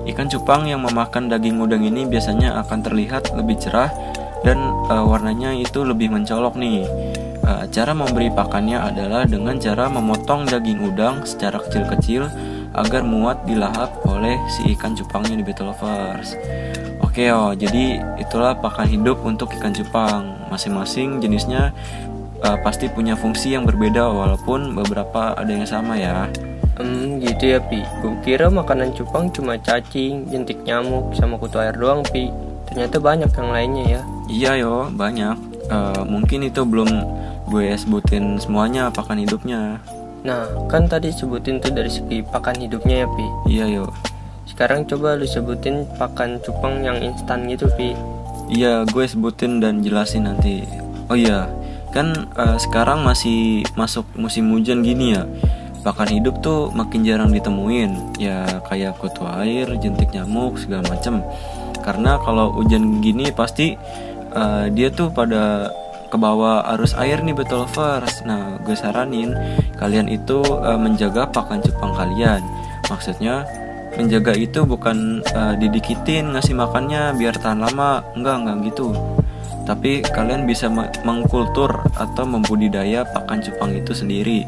Ikan 0.03 0.27
cupang 0.27 0.67
yang 0.67 0.83
memakan 0.83 1.31
daging 1.31 1.63
udang 1.63 1.87
ini 1.87 2.03
biasanya 2.03 2.59
akan 2.59 2.83
terlihat 2.83 3.31
lebih 3.31 3.55
cerah 3.55 3.87
dan 4.43 4.59
uh, 4.91 5.07
warnanya 5.07 5.55
itu 5.55 5.87
lebih 5.87 6.11
mencolok 6.11 6.59
nih. 6.59 6.83
Uh, 7.43 7.63
cara 7.71 7.95
memberi 7.95 8.27
pakannya 8.35 8.75
adalah 8.75 9.23
dengan 9.23 9.55
cara 9.55 9.87
memotong 9.87 10.51
daging 10.51 10.83
udang 10.83 11.23
secara 11.23 11.63
kecil-kecil 11.63 12.27
agar 12.73 13.05
muat 13.05 13.45
dilahap 13.45 14.01
oleh 14.09 14.37
si 14.49 14.73
ikan 14.73 14.97
cupangnya 14.97 15.37
di 15.37 15.45
battle 15.45 15.69
lovers. 15.73 16.33
Oke 17.05 17.29
oh, 17.29 17.53
jadi 17.53 18.01
itulah 18.17 18.57
pakan 18.57 18.89
hidup 18.89 19.21
untuk 19.21 19.53
ikan 19.53 19.69
cupang. 19.69 20.33
Masing-masing 20.49 21.21
jenisnya 21.21 21.69
uh, 22.41 22.57
pasti 22.65 22.89
punya 22.89 23.13
fungsi 23.13 23.53
yang 23.53 23.63
berbeda 23.69 24.09
walaupun 24.09 24.73
beberapa 24.73 25.37
ada 25.37 25.49
yang 25.49 25.69
sama 25.69 25.93
ya. 25.93 26.25
Hmm, 26.73 27.21
gitu 27.21 27.53
ya 27.53 27.59
Pi. 27.61 27.85
Gue 28.01 28.17
kira 28.25 28.49
makanan 28.49 28.97
cupang 28.97 29.29
cuma 29.29 29.61
cacing, 29.61 30.25
jentik 30.33 30.57
nyamuk, 30.65 31.13
sama 31.13 31.37
kutu 31.37 31.61
air 31.61 31.77
doang 31.77 32.01
Pi. 32.01 32.33
Ternyata 32.65 32.97
banyak 32.97 33.29
yang 33.29 33.49
lainnya 33.53 33.85
ya. 33.85 34.01
Iya 34.25 34.51
yo, 34.65 34.75
banyak. 34.89 35.37
Uh, 35.69 36.01
mungkin 36.09 36.49
itu 36.49 36.65
belum 36.65 36.89
gue 37.53 37.77
sebutin 37.77 38.41
semuanya 38.41 38.89
pakan 38.89 39.21
hidupnya. 39.21 39.77
Nah, 40.23 40.47
kan 40.71 40.87
tadi 40.87 41.11
sebutin 41.11 41.59
tuh 41.59 41.75
dari 41.75 41.91
segi 41.91 42.23
pakan 42.23 42.63
hidupnya 42.63 43.03
ya 43.03 43.07
Pi. 43.11 43.25
Iya 43.51 43.65
yo. 43.69 43.85
Sekarang 44.47 44.87
coba 44.87 45.19
lu 45.19 45.27
sebutin 45.27 45.83
pakan 45.99 46.39
cupang 46.39 46.83
yang 46.83 46.99
instan 47.03 47.47
gitu 47.51 47.67
Pi. 47.75 47.91
Iya, 48.47 48.87
gue 48.87 49.05
sebutin 49.07 49.59
dan 49.59 49.83
jelasin 49.83 50.27
nanti. 50.27 50.63
Oh 51.11 51.19
iya, 51.19 51.51
kan 51.93 52.27
uh, 52.33 52.57
sekarang 52.57 53.05
masih 53.05 53.61
masuk 53.77 54.03
musim 54.17 54.49
hujan 54.49 54.81
gini 54.81 55.13
ya 55.13 55.29
pakan 55.85 56.09
hidup 56.09 56.41
tuh 56.41 56.73
makin 56.73 57.05
jarang 57.05 57.29
ditemuin 57.29 58.17
ya 58.17 58.63
kayak 58.65 58.97
kutu 58.97 59.21
air 59.27 59.67
jentik 59.77 60.09
nyamuk 60.15 60.57
segala 60.57 60.87
macem 60.89 61.21
karena 61.85 62.17
kalau 62.23 62.49
hujan 62.55 63.03
gini 63.03 63.29
pasti 63.29 63.77
uh, 64.33 64.71
dia 64.73 64.89
tuh 64.89 65.11
pada 65.13 65.69
ke 66.07 66.17
bawah 66.17 66.63
arus 66.73 66.95
air 66.97 67.21
nih 67.21 67.35
betul 67.35 67.67
lovers 67.67 68.23
nah 68.23 68.57
gue 68.63 68.73
saranin 68.73 69.35
kalian 69.83 70.07
itu 70.07 70.39
uh, 70.39 70.79
menjaga 70.79 71.27
pakan 71.27 71.59
cupang 71.59 71.91
kalian. 71.91 72.39
Maksudnya 72.87 73.43
menjaga 73.99 74.31
itu 74.31 74.63
bukan 74.63 75.19
uh, 75.35 75.59
didikitin 75.59 76.31
ngasih 76.31 76.55
makannya 76.55 77.11
biar 77.19 77.35
tahan 77.35 77.59
lama. 77.59 77.99
Enggak 78.15 78.35
enggak 78.39 78.57
gitu. 78.71 78.95
Tapi 79.67 80.03
kalian 80.07 80.47
bisa 80.47 80.71
mengkultur 81.03 81.83
atau 81.99 82.23
membudidaya 82.23 83.03
pakan 83.11 83.43
cupang 83.43 83.75
itu 83.75 83.91
sendiri. 83.91 84.47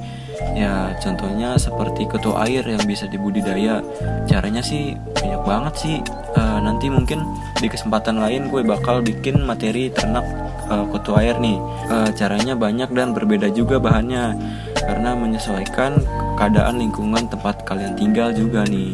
Ya 0.55 0.95
contohnya 1.03 1.59
seperti 1.59 2.07
ketua 2.07 2.47
air 2.47 2.63
yang 2.63 2.83
bisa 2.87 3.03
dibudidaya. 3.11 3.83
Caranya 4.27 4.63
sih 4.63 4.95
banyak 4.95 5.41
banget 5.43 5.73
sih. 5.75 5.95
Uh, 6.35 6.59
nanti 6.63 6.87
mungkin 6.87 7.23
di 7.59 7.67
kesempatan 7.67 8.23
lain 8.23 8.47
gue 8.51 8.63
bakal 8.63 9.03
bikin 9.03 9.43
materi 9.43 9.91
ternak 9.91 10.23
uh, 10.69 10.85
ketua 10.93 11.23
air 11.25 11.37
nih 11.39 11.57
uh, 11.89 12.09
caranya 12.13 12.53
banyak 12.53 12.89
dan 12.91 13.11
berbeda 13.11 13.49
juga 13.51 13.77
bahannya 13.81 14.35
karena 14.75 15.17
menyesuaikan 15.17 15.97
keadaan 16.37 16.81
lingkungan 16.81 17.25
tempat 17.31 17.65
kalian 17.65 17.97
tinggal 17.97 18.29
juga 18.35 18.67
nih 18.67 18.93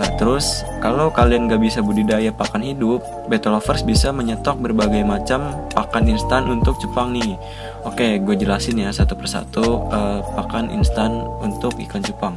Nah, 0.00 0.16
terus 0.16 0.64
kalau 0.80 1.12
kalian 1.12 1.44
gak 1.44 1.60
bisa 1.60 1.84
budidaya 1.84 2.32
pakan 2.32 2.64
hidup, 2.64 3.04
Battle 3.28 3.60
Lovers 3.60 3.84
bisa 3.84 4.08
menyetok 4.08 4.56
berbagai 4.56 5.04
macam 5.04 5.68
pakan 5.76 6.08
instan 6.08 6.48
untuk 6.48 6.80
cupang 6.80 7.12
nih. 7.12 7.36
Oke, 7.84 8.16
gue 8.16 8.32
jelasin 8.32 8.80
ya 8.80 8.88
satu 8.96 9.12
persatu 9.12 9.60
uh, 9.92 10.24
pakan 10.40 10.72
instan 10.72 11.20
untuk 11.44 11.76
ikan 11.84 12.00
cupang. 12.00 12.32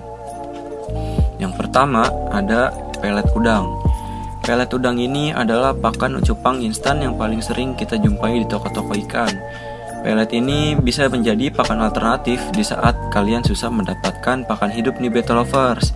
Yang 1.39 1.55
pertama 1.55 2.11
ada 2.35 2.75
pelet 2.99 3.27
udang. 3.31 3.82
Pelet 4.43 4.67
udang 4.75 4.99
ini 4.99 5.31
adalah 5.31 5.71
pakan 5.71 6.19
cupang 6.19 6.59
instan 6.59 6.99
yang 6.99 7.15
paling 7.15 7.39
sering 7.39 7.79
kita 7.79 7.95
jumpai 7.95 8.43
di 8.43 8.45
toko-toko 8.51 8.91
ikan. 9.07 9.31
Pelet 10.03 10.35
ini 10.35 10.75
bisa 10.75 11.07
menjadi 11.07 11.47
pakan 11.47 11.79
alternatif 11.79 12.43
di 12.51 12.59
saat 12.59 12.91
kalian 13.15 13.39
susah 13.39 13.71
mendapatkan 13.71 14.43
pakan 14.43 14.67
hidup 14.67 14.99
nih 14.99 15.07
Battle 15.07 15.39
Lovers. 15.47 15.95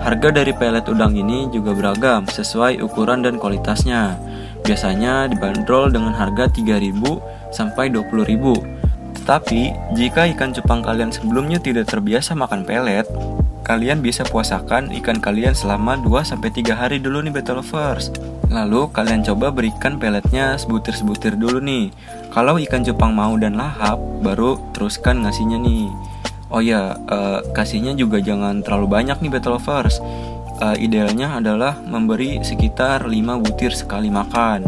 Harga 0.00 0.32
dari 0.32 0.56
pelet 0.56 0.88
udang 0.88 1.12
ini 1.12 1.52
juga 1.52 1.76
beragam 1.76 2.24
sesuai 2.24 2.80
ukuran 2.80 3.20
dan 3.20 3.36
kualitasnya. 3.36 4.16
Biasanya 4.64 5.28
dibanderol 5.28 5.92
dengan 5.92 6.16
harga 6.16 6.48
3.000 6.48 6.88
sampai 7.52 7.92
20.000. 7.92 9.20
Tetapi, 9.20 9.92
jika 9.92 10.24
ikan 10.32 10.56
cupang 10.56 10.80
kalian 10.80 11.12
sebelumnya 11.12 11.60
tidak 11.60 11.92
terbiasa 11.92 12.32
makan 12.32 12.64
pelet, 12.64 13.04
kalian 13.64 14.04
bisa 14.04 14.22
puasakan 14.28 14.92
ikan 15.00 15.18
kalian 15.18 15.56
selama 15.56 15.96
2-3 16.04 16.36
hari 16.76 17.00
dulu 17.00 17.24
nih 17.24 17.32
Battle 17.32 17.64
Lovers. 17.64 18.12
Lalu 18.52 18.92
kalian 18.92 19.24
coba 19.24 19.48
berikan 19.50 19.96
peletnya 19.96 20.60
sebutir-sebutir 20.60 21.40
dulu 21.40 21.58
nih. 21.64 21.88
Kalau 22.28 22.60
ikan 22.60 22.84
cupang 22.84 23.16
mau 23.16 23.32
dan 23.40 23.56
lahap, 23.56 23.96
baru 24.20 24.60
teruskan 24.76 25.24
ngasihnya 25.24 25.56
nih. 25.58 25.88
Oh 26.52 26.60
ya, 26.60 26.94
uh, 27.08 27.40
kasihnya 27.56 27.96
juga 27.96 28.20
jangan 28.20 28.60
terlalu 28.60 28.86
banyak 28.86 29.18
nih 29.24 29.32
Battle 29.32 29.56
Lovers. 29.56 29.98
Uh, 30.60 30.76
idealnya 30.78 31.40
adalah 31.40 31.80
memberi 31.82 32.38
sekitar 32.44 33.08
5 33.08 33.42
butir 33.42 33.72
sekali 33.74 34.12
makan. 34.12 34.62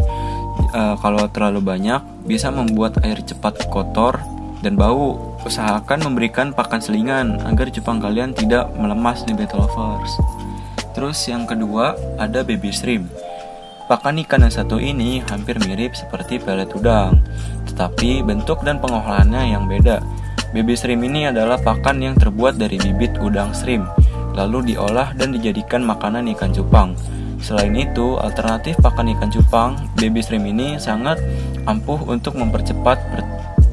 Uh, 0.73 0.97
kalau 0.99 1.29
terlalu 1.31 1.63
banyak, 1.63 2.01
bisa 2.27 2.49
membuat 2.51 2.99
air 3.05 3.21
cepat 3.23 3.69
kotor 3.69 4.19
dan 4.65 4.73
bau. 4.73 5.36
Usahakan 5.47 6.03
memberikan 6.03 6.51
pakan 6.51 6.83
selingan 6.83 7.39
agar 7.47 7.71
cupang 7.71 8.03
kalian 8.03 8.35
tidak 8.35 8.67
melemas 8.75 9.23
nih 9.23 9.31
Battle 9.31 9.63
Lovers. 9.63 10.19
Terus 10.91 11.15
yang 11.31 11.47
kedua 11.47 11.95
ada 12.19 12.43
baby 12.43 12.67
shrimp. 12.67 13.07
Pakan 13.87 14.19
ikan 14.27 14.43
yang 14.43 14.51
satu 14.51 14.75
ini 14.75 15.23
hampir 15.23 15.55
mirip 15.63 15.95
seperti 15.95 16.43
pelet 16.43 16.67
udang, 16.75 17.23
tetapi 17.63 18.27
bentuk 18.27 18.59
dan 18.67 18.83
pengolahannya 18.83 19.55
yang 19.55 19.71
beda. 19.71 20.03
Baby 20.51 20.75
shrimp 20.75 21.07
ini 21.07 21.31
adalah 21.31 21.55
pakan 21.63 22.03
yang 22.03 22.19
terbuat 22.19 22.59
dari 22.59 22.75
bibit 22.83 23.15
udang 23.23 23.55
shrimp, 23.55 23.87
lalu 24.35 24.75
diolah 24.75 25.15
dan 25.15 25.31
dijadikan 25.31 25.79
makanan 25.79 26.27
ikan 26.35 26.51
cupang. 26.51 26.91
Selain 27.39 27.71
itu, 27.71 28.19
alternatif 28.19 28.75
pakan 28.83 29.15
ikan 29.15 29.31
cupang, 29.31 29.79
baby 29.95 30.19
shrimp 30.19 30.43
ini 30.43 30.75
sangat 30.75 31.23
ampuh 31.63 32.03
untuk 32.03 32.35
mempercepat 32.35 32.99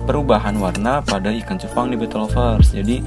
perubahan 0.05 0.57
warna 0.61 1.01
pada 1.01 1.33
ikan 1.33 1.57
cupang 1.57 1.91
di 1.91 1.97
Battle 1.99 2.29
Lovers. 2.29 2.73
Jadi, 2.77 3.03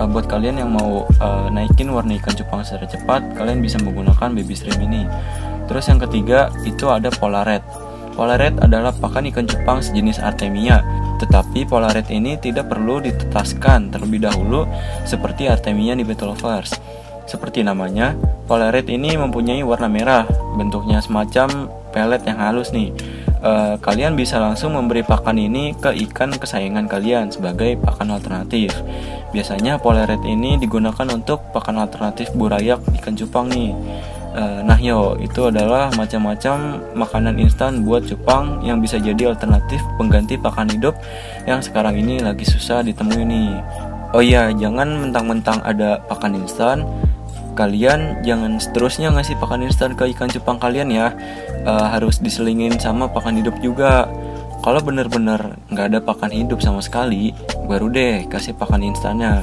uh, 0.00 0.08
buat 0.08 0.26
kalian 0.26 0.64
yang 0.64 0.74
mau 0.74 1.04
uh, 1.20 1.46
naikin 1.52 1.92
warna 1.92 2.16
ikan 2.18 2.34
cupang 2.34 2.64
secara 2.64 2.88
cepat, 2.88 3.36
kalian 3.36 3.60
bisa 3.60 3.78
menggunakan 3.80 4.32
baby 4.34 4.56
shrimp 4.56 4.80
ini. 4.80 5.04
Terus 5.68 5.84
yang 5.86 6.00
ketiga, 6.00 6.48
itu 6.64 6.88
ada 6.88 7.12
polaret. 7.12 7.60
Polaret 8.16 8.56
adalah 8.58 8.90
pakan 8.90 9.30
ikan 9.30 9.46
cupang 9.46 9.78
sejenis 9.78 10.18
Artemia 10.18 10.82
tetapi 11.18 11.66
Polaret 11.66 12.06
ini 12.14 12.38
tidak 12.38 12.70
perlu 12.70 13.02
ditetaskan 13.02 13.90
terlebih 13.90 14.22
dahulu 14.22 14.64
seperti 15.02 15.50
Artemia 15.50 15.98
di 15.98 16.06
Battle 16.06 16.32
Lovers. 16.32 16.72
Seperti 17.28 17.60
namanya, 17.60 18.16
Polaret 18.48 18.88
ini 18.88 19.18
mempunyai 19.18 19.60
warna 19.60 19.90
merah, 19.90 20.24
bentuknya 20.56 21.02
semacam 21.04 21.68
pelet 21.92 22.22
yang 22.24 22.38
halus 22.40 22.72
nih. 22.72 22.94
E, 23.38 23.78
kalian 23.78 24.18
bisa 24.18 24.42
langsung 24.42 24.74
memberi 24.74 25.06
pakan 25.06 25.38
ini 25.38 25.70
ke 25.78 25.94
ikan 26.10 26.34
kesayangan 26.34 26.90
kalian 26.90 27.30
sebagai 27.30 27.78
pakan 27.78 28.18
alternatif. 28.18 28.74
Biasanya 29.30 29.78
Polaret 29.78 30.18
ini 30.26 30.58
digunakan 30.58 31.06
untuk 31.14 31.44
pakan 31.54 31.78
alternatif 31.78 32.34
burayak 32.34 32.82
ikan 32.98 33.14
cupang 33.14 33.46
nih. 33.46 33.70
Uh, 34.28 34.60
nah 34.62 34.76
yo, 34.78 35.18
itu 35.18 35.50
adalah 35.50 35.90
macam-macam 35.98 36.78
makanan 36.94 37.40
instan 37.42 37.82
buat 37.82 38.06
cupang 38.06 38.62
yang 38.62 38.78
bisa 38.78 39.00
jadi 39.00 39.34
alternatif 39.34 39.80
pengganti 39.98 40.38
pakan 40.38 40.68
hidup 40.68 40.94
yang 41.48 41.58
sekarang 41.58 41.98
ini 41.98 42.22
lagi 42.22 42.46
susah 42.46 42.84
ditemui 42.84 43.24
nih. 43.24 43.58
Oh 44.14 44.22
iya, 44.22 44.52
jangan 44.54 45.08
mentang-mentang 45.08 45.58
ada 45.64 46.00
pakan 46.06 46.38
instan, 46.38 46.86
kalian 47.58 48.22
jangan 48.22 48.62
seterusnya 48.62 49.10
ngasih 49.10 49.34
pakan 49.42 49.66
instan 49.66 49.98
ke 49.98 50.06
ikan 50.14 50.30
cupang 50.30 50.62
kalian 50.62 50.94
ya. 50.94 51.10
Uh, 51.66 51.90
harus 51.90 52.22
diselingin 52.22 52.78
sama 52.78 53.10
pakan 53.10 53.42
hidup 53.42 53.58
juga. 53.58 54.06
Kalau 54.62 54.78
bener-bener 54.78 55.58
nggak 55.74 55.86
ada 55.90 55.98
pakan 55.98 56.30
hidup 56.30 56.62
sama 56.62 56.78
sekali, 56.78 57.34
baru 57.66 57.90
deh 57.90 58.30
kasih 58.30 58.54
pakan 58.54 58.86
instannya. 58.86 59.42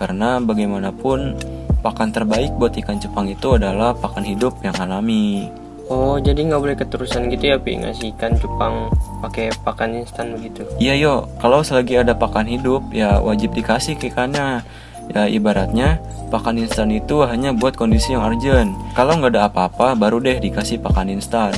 Karena 0.00 0.40
bagaimanapun 0.40 1.36
pakan 1.84 2.08
terbaik 2.12 2.56
buat 2.56 2.72
ikan 2.72 2.96
cupang 2.96 3.28
itu 3.28 3.60
adalah 3.60 3.92
pakan 3.92 4.24
hidup 4.24 4.56
yang 4.64 4.76
alami. 4.80 5.52
Oh, 5.90 6.22
jadi 6.22 6.46
nggak 6.46 6.62
boleh 6.62 6.76
keterusan 6.78 7.26
gitu 7.34 7.50
ya, 7.50 7.58
Pi, 7.58 7.74
ngasih 7.74 8.14
ikan 8.14 8.38
cupang 8.38 8.94
pakai 9.26 9.50
pakan 9.66 9.98
instan 9.98 10.38
begitu? 10.38 10.62
Iya, 10.78 10.94
yo. 10.94 11.14
Kalau 11.42 11.66
selagi 11.66 11.98
ada 11.98 12.14
pakan 12.14 12.46
hidup, 12.46 12.94
ya 12.94 13.18
wajib 13.18 13.50
dikasih 13.58 13.98
ke 13.98 14.06
ikannya. 14.06 14.62
Ya, 15.10 15.26
ibaratnya 15.26 15.98
pakan 16.30 16.62
instan 16.62 16.94
itu 16.94 17.26
hanya 17.26 17.50
buat 17.50 17.74
kondisi 17.74 18.14
yang 18.14 18.22
urgent. 18.22 18.78
Kalau 18.94 19.18
nggak 19.18 19.34
ada 19.34 19.50
apa-apa, 19.50 19.98
baru 19.98 20.22
deh 20.22 20.38
dikasih 20.38 20.78
pakan 20.78 21.10
instan. 21.10 21.50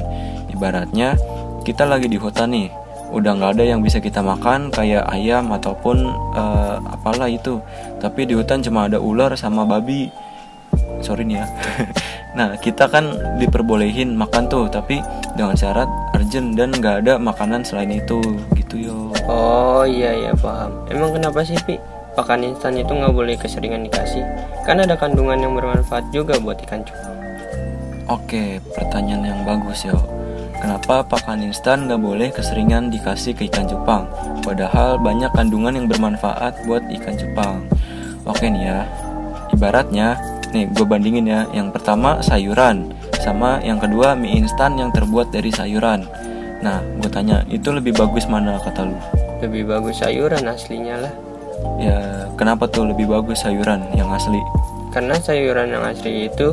Ibaratnya 0.49 1.21
kita 1.61 1.85
lagi 1.85 2.09
di 2.09 2.17
hutan 2.17 2.57
nih, 2.57 2.73
udah 3.13 3.37
nggak 3.37 3.61
ada 3.61 3.65
yang 3.69 3.85
bisa 3.85 4.01
kita 4.01 4.25
makan 4.25 4.73
kayak 4.73 5.05
ayam 5.13 5.53
ataupun 5.53 6.09
uh, 6.33 6.81
apalah 6.81 7.29
itu. 7.29 7.61
Tapi 8.01 8.25
di 8.25 8.33
hutan 8.33 8.65
cuma 8.65 8.89
ada 8.89 8.97
ular 8.97 9.37
sama 9.37 9.69
babi. 9.69 10.09
Sorry 11.05 11.29
nih 11.29 11.45
ya. 11.45 11.47
Nah 12.33 12.57
kita 12.57 12.89
kan 12.89 13.13
diperbolehin 13.37 14.17
makan 14.17 14.49
tuh 14.49 14.65
tapi 14.65 15.05
dengan 15.37 15.53
syarat 15.53 15.85
urgent 16.17 16.57
dan 16.57 16.73
nggak 16.73 17.05
ada 17.05 17.21
makanan 17.21 17.61
selain 17.61 17.93
itu. 17.93 18.25
Gitu 18.57 18.89
yo. 18.89 19.13
Oh 19.29 19.85
iya 19.85 20.17
iya 20.17 20.33
paham. 20.33 20.73
Emang 20.89 21.13
kenapa 21.13 21.45
sih 21.45 21.61
pi 21.69 21.77
pakan 22.15 22.45
instan 22.45 22.77
itu 22.77 22.93
nggak 22.93 23.15
boleh 23.15 23.35
keseringan 23.41 23.89
dikasih 23.89 24.25
kan 24.69 24.81
ada 24.81 24.95
kandungan 24.99 25.41
yang 25.41 25.53
bermanfaat 25.57 26.05
juga 26.13 26.37
buat 26.39 26.61
ikan 26.69 26.85
cupang 26.85 27.17
oke 28.09 28.45
pertanyaan 28.77 29.25
yang 29.29 29.41
bagus 29.49 29.87
yo 29.89 29.97
Kenapa 30.63 31.03
pakan 31.03 31.43
instan 31.51 31.91
gak 31.91 31.99
boleh 31.99 32.31
keseringan 32.31 32.87
dikasih 32.87 33.35
ke 33.35 33.51
ikan 33.51 33.67
cupang? 33.67 34.07
Padahal 34.47 34.95
banyak 34.95 35.35
kandungan 35.35 35.75
yang 35.75 35.91
bermanfaat 35.91 36.55
buat 36.71 36.87
ikan 36.87 37.19
cupang. 37.19 37.67
Oke 38.23 38.47
nih 38.47 38.71
ya, 38.71 38.87
ibaratnya, 39.51 40.15
nih 40.55 40.71
gue 40.71 40.87
bandingin 40.87 41.27
ya. 41.27 41.51
Yang 41.51 41.75
pertama 41.75 42.23
sayuran, 42.23 42.95
sama 43.19 43.59
yang 43.67 43.83
kedua 43.83 44.15
mie 44.15 44.39
instan 44.39 44.79
yang 44.79 44.95
terbuat 44.95 45.35
dari 45.35 45.51
sayuran. 45.51 46.07
Nah, 46.63 46.79
gue 47.03 47.11
tanya, 47.11 47.43
itu 47.51 47.75
lebih 47.75 47.99
bagus 47.99 48.31
mana 48.31 48.55
kata 48.63 48.87
lu? 48.87 48.95
Lebih 49.43 49.67
bagus 49.67 49.99
sayuran 49.99 50.47
aslinya 50.47 51.11
lah. 51.11 51.13
Ya, 51.79 52.29
kenapa 52.39 52.69
tuh 52.71 52.89
lebih 52.89 53.11
bagus 53.11 53.43
sayuran 53.43 53.83
yang 53.95 54.11
asli? 54.13 54.39
Karena 54.93 55.17
sayuran 55.17 55.73
yang 55.73 55.85
asli 55.89 56.29
itu 56.29 56.53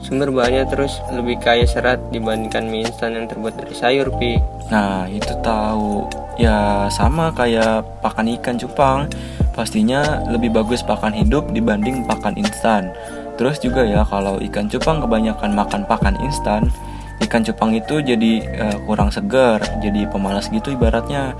Sumber 0.00 0.32
bahannya 0.32 0.64
terus 0.64 0.96
lebih 1.12 1.36
kaya 1.44 1.68
serat 1.68 2.00
dibandingkan 2.08 2.64
mie 2.64 2.88
instan 2.88 3.20
yang 3.20 3.28
terbuat 3.28 3.60
dari 3.60 3.74
sayur, 3.76 4.08
Pi. 4.16 4.40
Nah, 4.72 5.04
itu 5.12 5.36
tahu. 5.44 6.08
Ya, 6.40 6.88
sama 6.88 7.28
kayak 7.36 7.84
pakan 8.00 8.32
ikan 8.40 8.56
cupang. 8.56 9.12
Pastinya 9.52 10.24
lebih 10.24 10.56
bagus 10.56 10.80
pakan 10.80 11.12
hidup 11.12 11.52
dibanding 11.52 12.08
pakan 12.08 12.32
instan. 12.40 12.88
Terus 13.36 13.60
juga 13.60 13.84
ya, 13.84 14.00
kalau 14.08 14.40
ikan 14.40 14.72
cupang 14.72 15.04
kebanyakan 15.04 15.52
makan 15.52 15.84
pakan 15.84 16.16
instan, 16.24 16.72
ikan 17.20 17.44
cupang 17.44 17.76
itu 17.76 18.00
jadi 18.00 18.32
uh, 18.56 18.76
kurang 18.88 19.12
segar, 19.12 19.60
jadi 19.84 20.08
pemalas 20.08 20.48
gitu 20.48 20.72
ibaratnya. 20.72 21.36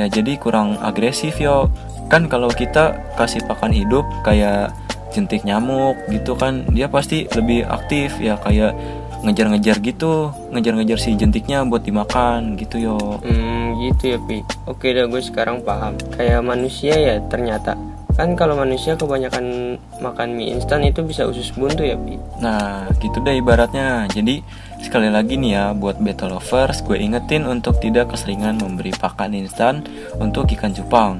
Ya, 0.00 0.08
jadi 0.08 0.40
kurang 0.40 0.80
agresif 0.80 1.36
yo. 1.36 1.68
Kan 2.08 2.26
kalau 2.32 2.48
kita 2.48 2.96
kasih 3.20 3.44
pakan 3.44 3.72
hidup 3.72 4.04
kayak 4.24 4.72
jentik 5.12 5.44
nyamuk 5.44 5.96
gitu 6.12 6.36
kan 6.36 6.68
dia 6.68 6.88
pasti 6.88 7.24
lebih 7.32 7.64
aktif 7.64 8.16
ya 8.20 8.36
kayak 8.40 8.76
ngejar-ngejar 9.24 9.82
gitu 9.82 10.30
ngejar-ngejar 10.54 10.98
si 11.00 11.16
jentiknya 11.18 11.64
buat 11.66 11.82
dimakan 11.84 12.54
gitu 12.56 12.76
yo. 12.80 12.98
Hmm 13.20 13.76
gitu 13.78 14.16
ya 14.16 14.18
pi. 14.24 14.40
Oke 14.64 14.94
dah 14.94 15.04
gue 15.04 15.22
sekarang 15.22 15.60
paham. 15.62 15.98
Kayak 16.14 16.40
manusia 16.44 16.94
ya 16.96 17.20
ternyata. 17.26 17.74
Kan 18.18 18.34
kalau 18.34 18.58
manusia 18.58 18.98
kebanyakan 18.98 19.78
makan 20.02 20.34
mie 20.34 20.50
instan 20.50 20.82
itu 20.82 21.06
bisa 21.06 21.22
usus 21.26 21.54
buntu 21.54 21.86
ya 21.86 21.94
pi. 21.94 22.18
Nah 22.42 22.86
gitu 22.98 23.22
deh 23.22 23.38
ibaratnya. 23.38 24.06
Jadi 24.10 24.42
sekali 24.78 25.10
lagi 25.10 25.34
nih 25.34 25.50
ya 25.54 25.64
buat 25.74 25.98
battle 25.98 26.38
lovers 26.38 26.82
gue 26.86 26.98
ingetin 26.98 27.42
untuk 27.46 27.82
tidak 27.82 28.14
keseringan 28.14 28.62
memberi 28.62 28.94
pakan 28.94 29.34
instan 29.34 29.82
untuk 30.22 30.46
ikan 30.54 30.70
cupang 30.70 31.18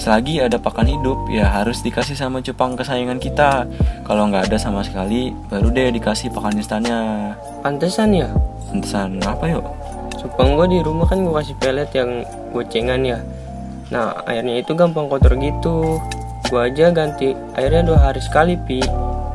selagi 0.00 0.40
ada 0.40 0.56
pakan 0.56 0.88
hidup 0.88 1.28
ya 1.28 1.44
harus 1.44 1.84
dikasih 1.84 2.16
sama 2.16 2.40
cupang 2.40 2.72
kesayangan 2.72 3.20
kita. 3.20 3.68
Kalau 4.08 4.32
nggak 4.32 4.48
ada 4.48 4.56
sama 4.56 4.80
sekali 4.80 5.36
baru 5.52 5.68
deh 5.68 5.92
dikasih 5.92 6.32
pakan 6.32 6.56
instannya. 6.56 7.36
Pantesan 7.60 8.16
ya? 8.16 8.32
Pantesan 8.72 9.20
apa 9.20 9.44
yuk? 9.44 9.64
Cupang 10.16 10.56
gue 10.56 10.66
di 10.72 10.78
rumah 10.80 11.04
kan 11.04 11.20
gue 11.20 11.34
kasih 11.36 11.56
pelet 11.60 11.90
yang 11.92 12.24
gocengan 12.56 13.04
ya. 13.04 13.20
Nah 13.92 14.24
airnya 14.24 14.64
itu 14.64 14.72
gampang 14.72 15.12
kotor 15.12 15.36
gitu. 15.36 16.00
Gue 16.48 16.60
aja 16.64 16.88
ganti 16.90 17.36
airnya 17.60 17.84
dua 17.84 18.10
hari 18.10 18.24
sekali 18.24 18.56
pi. 18.56 18.80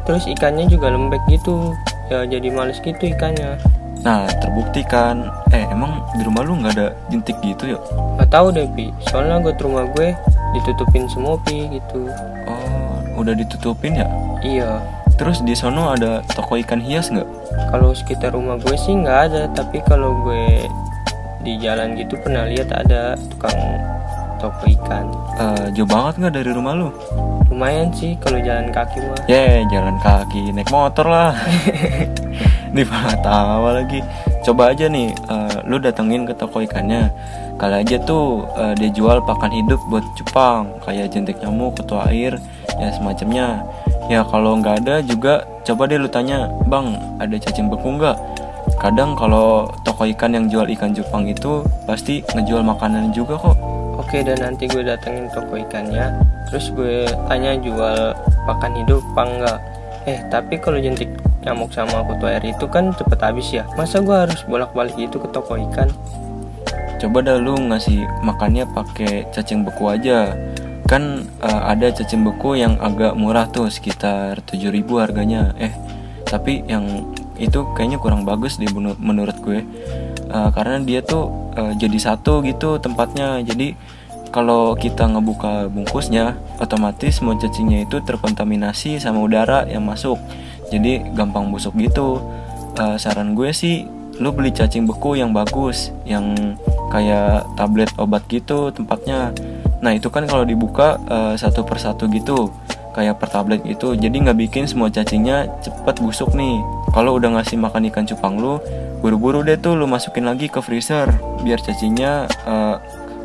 Terus 0.10 0.26
ikannya 0.26 0.66
juga 0.66 0.90
lembek 0.90 1.22
gitu. 1.30 1.78
Ya 2.10 2.26
jadi 2.26 2.50
males 2.50 2.82
gitu 2.82 3.06
ikannya. 3.06 3.62
Nah, 4.06 4.30
terbukti 4.38 4.86
kan. 4.86 5.34
Eh, 5.50 5.66
emang 5.66 6.06
di 6.14 6.22
rumah 6.22 6.46
lu 6.46 6.62
nggak 6.62 6.78
ada 6.78 6.94
jentik 7.10 7.34
gitu 7.42 7.74
yuk? 7.74 7.82
Gak 8.22 8.30
tahu 8.30 8.54
deh, 8.54 8.70
Pi. 8.78 8.94
Soalnya 9.10 9.42
gue 9.42 9.58
rumah 9.58 9.90
gue 9.98 10.14
ditutupin 10.56 11.06
semua 11.12 11.36
pi 11.44 11.68
gitu 11.70 12.08
oh 12.48 12.96
udah 13.16 13.36
ditutupin 13.36 14.00
ya 14.00 14.08
iya 14.42 14.70
terus 15.16 15.40
di 15.44 15.56
sono 15.56 15.92
ada 15.92 16.20
toko 16.36 16.60
ikan 16.60 16.80
hias 16.80 17.12
nggak 17.12 17.28
kalau 17.72 17.96
sekitar 17.96 18.36
rumah 18.36 18.60
gue 18.60 18.76
sih 18.76 18.96
nggak 18.96 19.20
ada 19.32 19.42
tapi 19.52 19.80
kalau 19.84 20.12
gue 20.24 20.68
di 21.42 21.56
jalan 21.62 21.94
gitu 21.96 22.18
pernah 22.20 22.44
lihat 22.50 22.74
ada 22.74 23.16
tukang 23.32 23.56
toko 24.40 24.66
ikan 24.68 25.08
Eh, 25.36 25.68
jauh 25.76 25.84
banget 25.84 26.16
nggak 26.16 26.34
dari 26.40 26.52
rumah 26.56 26.72
lu? 26.72 26.90
lumayan 27.52 27.92
sih 27.92 28.16
kalau 28.24 28.40
jalan 28.40 28.72
kaki 28.72 29.04
mah 29.04 29.20
Ya 29.28 29.64
jalan 29.68 30.00
kaki 30.00 30.56
naik 30.56 30.72
motor 30.72 31.04
lah. 31.08 31.36
Malah 32.76 33.16
tawa 33.24 33.70
lagi. 33.80 34.00
Coba 34.44 34.72
aja 34.72 34.88
nih, 34.88 35.12
eh, 35.12 35.58
lu 35.68 35.80
datengin 35.80 36.24
ke 36.24 36.32
toko 36.36 36.60
ikannya. 36.64 37.12
Kali 37.56 37.76
aja 37.88 37.98
tuh 38.04 38.44
eh, 38.60 38.74
dia 38.76 38.92
jual 38.92 39.24
pakan 39.24 39.52
hidup 39.52 39.80
buat 39.88 40.04
cupang, 40.20 40.68
kayak 40.84 41.16
jentik 41.16 41.40
nyamuk, 41.40 41.80
ketua 41.80 42.12
air, 42.12 42.36
ya 42.76 42.90
semacamnya. 42.92 43.64
Ya 44.12 44.22
kalau 44.28 44.60
nggak 44.60 44.86
ada 44.86 45.02
juga, 45.02 45.48
coba 45.64 45.88
deh 45.88 45.98
lu 45.98 46.12
tanya, 46.12 46.52
bang, 46.68 47.00
ada 47.18 47.36
cacing 47.40 47.72
beku 47.72 47.96
nggak? 47.96 48.18
Kadang 48.76 49.16
kalau 49.16 49.72
toko 49.88 50.04
ikan 50.04 50.36
yang 50.36 50.46
jual 50.52 50.68
ikan 50.76 50.92
cupang 50.92 51.26
itu 51.32 51.64
pasti 51.88 52.22
ngejual 52.36 52.62
makanan 52.62 53.16
juga 53.16 53.40
kok. 53.40 53.56
Oke 53.96 54.20
dan 54.28 54.36
nanti 54.44 54.68
gue 54.68 54.84
datengin 54.84 55.32
toko 55.32 55.56
ikannya 55.56 56.12
Terus 56.52 56.68
gue 56.76 57.08
tanya 57.32 57.56
jual 57.56 58.12
pakan 58.44 58.76
hidup 58.76 59.00
apa 59.16 59.24
enggak 59.24 59.58
Eh 60.06 60.20
tapi 60.28 60.60
kalau 60.60 60.78
jentik 60.84 61.08
nyamuk 61.48 61.72
sama 61.72 62.04
kutu 62.04 62.28
air 62.28 62.44
itu 62.44 62.68
kan 62.68 62.92
cepet 62.92 63.20
habis 63.24 63.48
ya 63.56 63.64
Masa 63.80 64.04
gue 64.04 64.12
harus 64.12 64.44
bolak-balik 64.46 65.00
itu 65.00 65.16
ke 65.16 65.28
toko 65.32 65.56
ikan 65.72 65.88
Coba 67.06 67.22
dah 67.22 67.38
lu 67.38 67.54
ngasih 67.70 68.02
makannya 68.26 68.66
pakai 68.66 69.30
cacing 69.30 69.62
beku 69.62 69.94
aja. 69.94 70.34
Kan 70.90 71.30
eh, 71.38 71.62
ada 71.70 71.94
cacing 71.94 72.26
beku 72.26 72.58
yang 72.58 72.82
agak 72.82 73.14
murah 73.14 73.46
tuh 73.46 73.70
sekitar 73.70 74.42
7000 74.42 74.90
harganya. 74.98 75.54
Eh, 75.62 75.70
tapi 76.26 76.66
yang 76.66 77.14
itu 77.38 77.62
kayaknya 77.78 78.02
kurang 78.02 78.26
bagus 78.26 78.58
deh 78.58 78.66
menur- 78.74 78.98
menurut 78.98 79.38
gue. 79.46 79.62
Eh, 80.34 80.50
karena 80.58 80.82
dia 80.82 81.06
tuh 81.06 81.30
eh, 81.54 81.78
jadi 81.78 81.94
satu 82.02 82.42
gitu 82.42 82.82
tempatnya. 82.82 83.38
Jadi 83.46 83.78
kalau 84.34 84.74
kita 84.74 85.06
ngebuka 85.06 85.70
bungkusnya, 85.70 86.34
otomatis 86.58 87.22
semua 87.22 87.38
cacingnya 87.38 87.86
itu 87.86 88.02
terkontaminasi 88.02 88.98
sama 88.98 89.22
udara 89.22 89.70
yang 89.70 89.86
masuk. 89.86 90.18
Jadi 90.74 91.06
gampang 91.14 91.54
busuk 91.54 91.78
gitu. 91.78 92.18
Eh, 92.82 92.98
saran 92.98 93.38
gue 93.38 93.54
sih 93.54 93.86
lu 94.20 94.32
beli 94.32 94.52
cacing 94.52 94.88
beku 94.88 95.20
yang 95.20 95.36
bagus 95.36 95.92
yang 96.08 96.56
kayak 96.92 97.44
tablet 97.60 97.92
obat 98.00 98.24
gitu 98.32 98.72
tempatnya. 98.72 99.36
Nah 99.84 99.92
itu 99.92 100.08
kan 100.08 100.24
kalau 100.26 100.48
dibuka 100.48 100.96
eh, 101.12 101.34
satu 101.36 101.68
persatu 101.68 102.08
gitu 102.12 102.52
kayak 102.96 103.20
per 103.20 103.28
tablet 103.28 103.60
gitu. 103.68 103.92
Jadi 103.94 104.24
nggak 104.24 104.40
bikin 104.48 104.64
semua 104.72 104.88
cacingnya 104.88 105.52
cepet 105.60 106.00
busuk 106.00 106.32
nih. 106.32 106.64
Kalau 106.96 107.20
udah 107.20 107.36
ngasih 107.40 107.60
makan 107.60 107.92
ikan 107.92 108.08
cupang 108.08 108.40
lu 108.40 108.64
buru-buru 109.04 109.44
deh 109.44 109.60
tuh 109.60 109.76
lu 109.76 109.86
masukin 109.86 110.26
lagi 110.26 110.48
ke 110.48 110.64
freezer 110.64 111.12
biar 111.44 111.60
cacingnya 111.60 112.32
eh, 112.48 112.76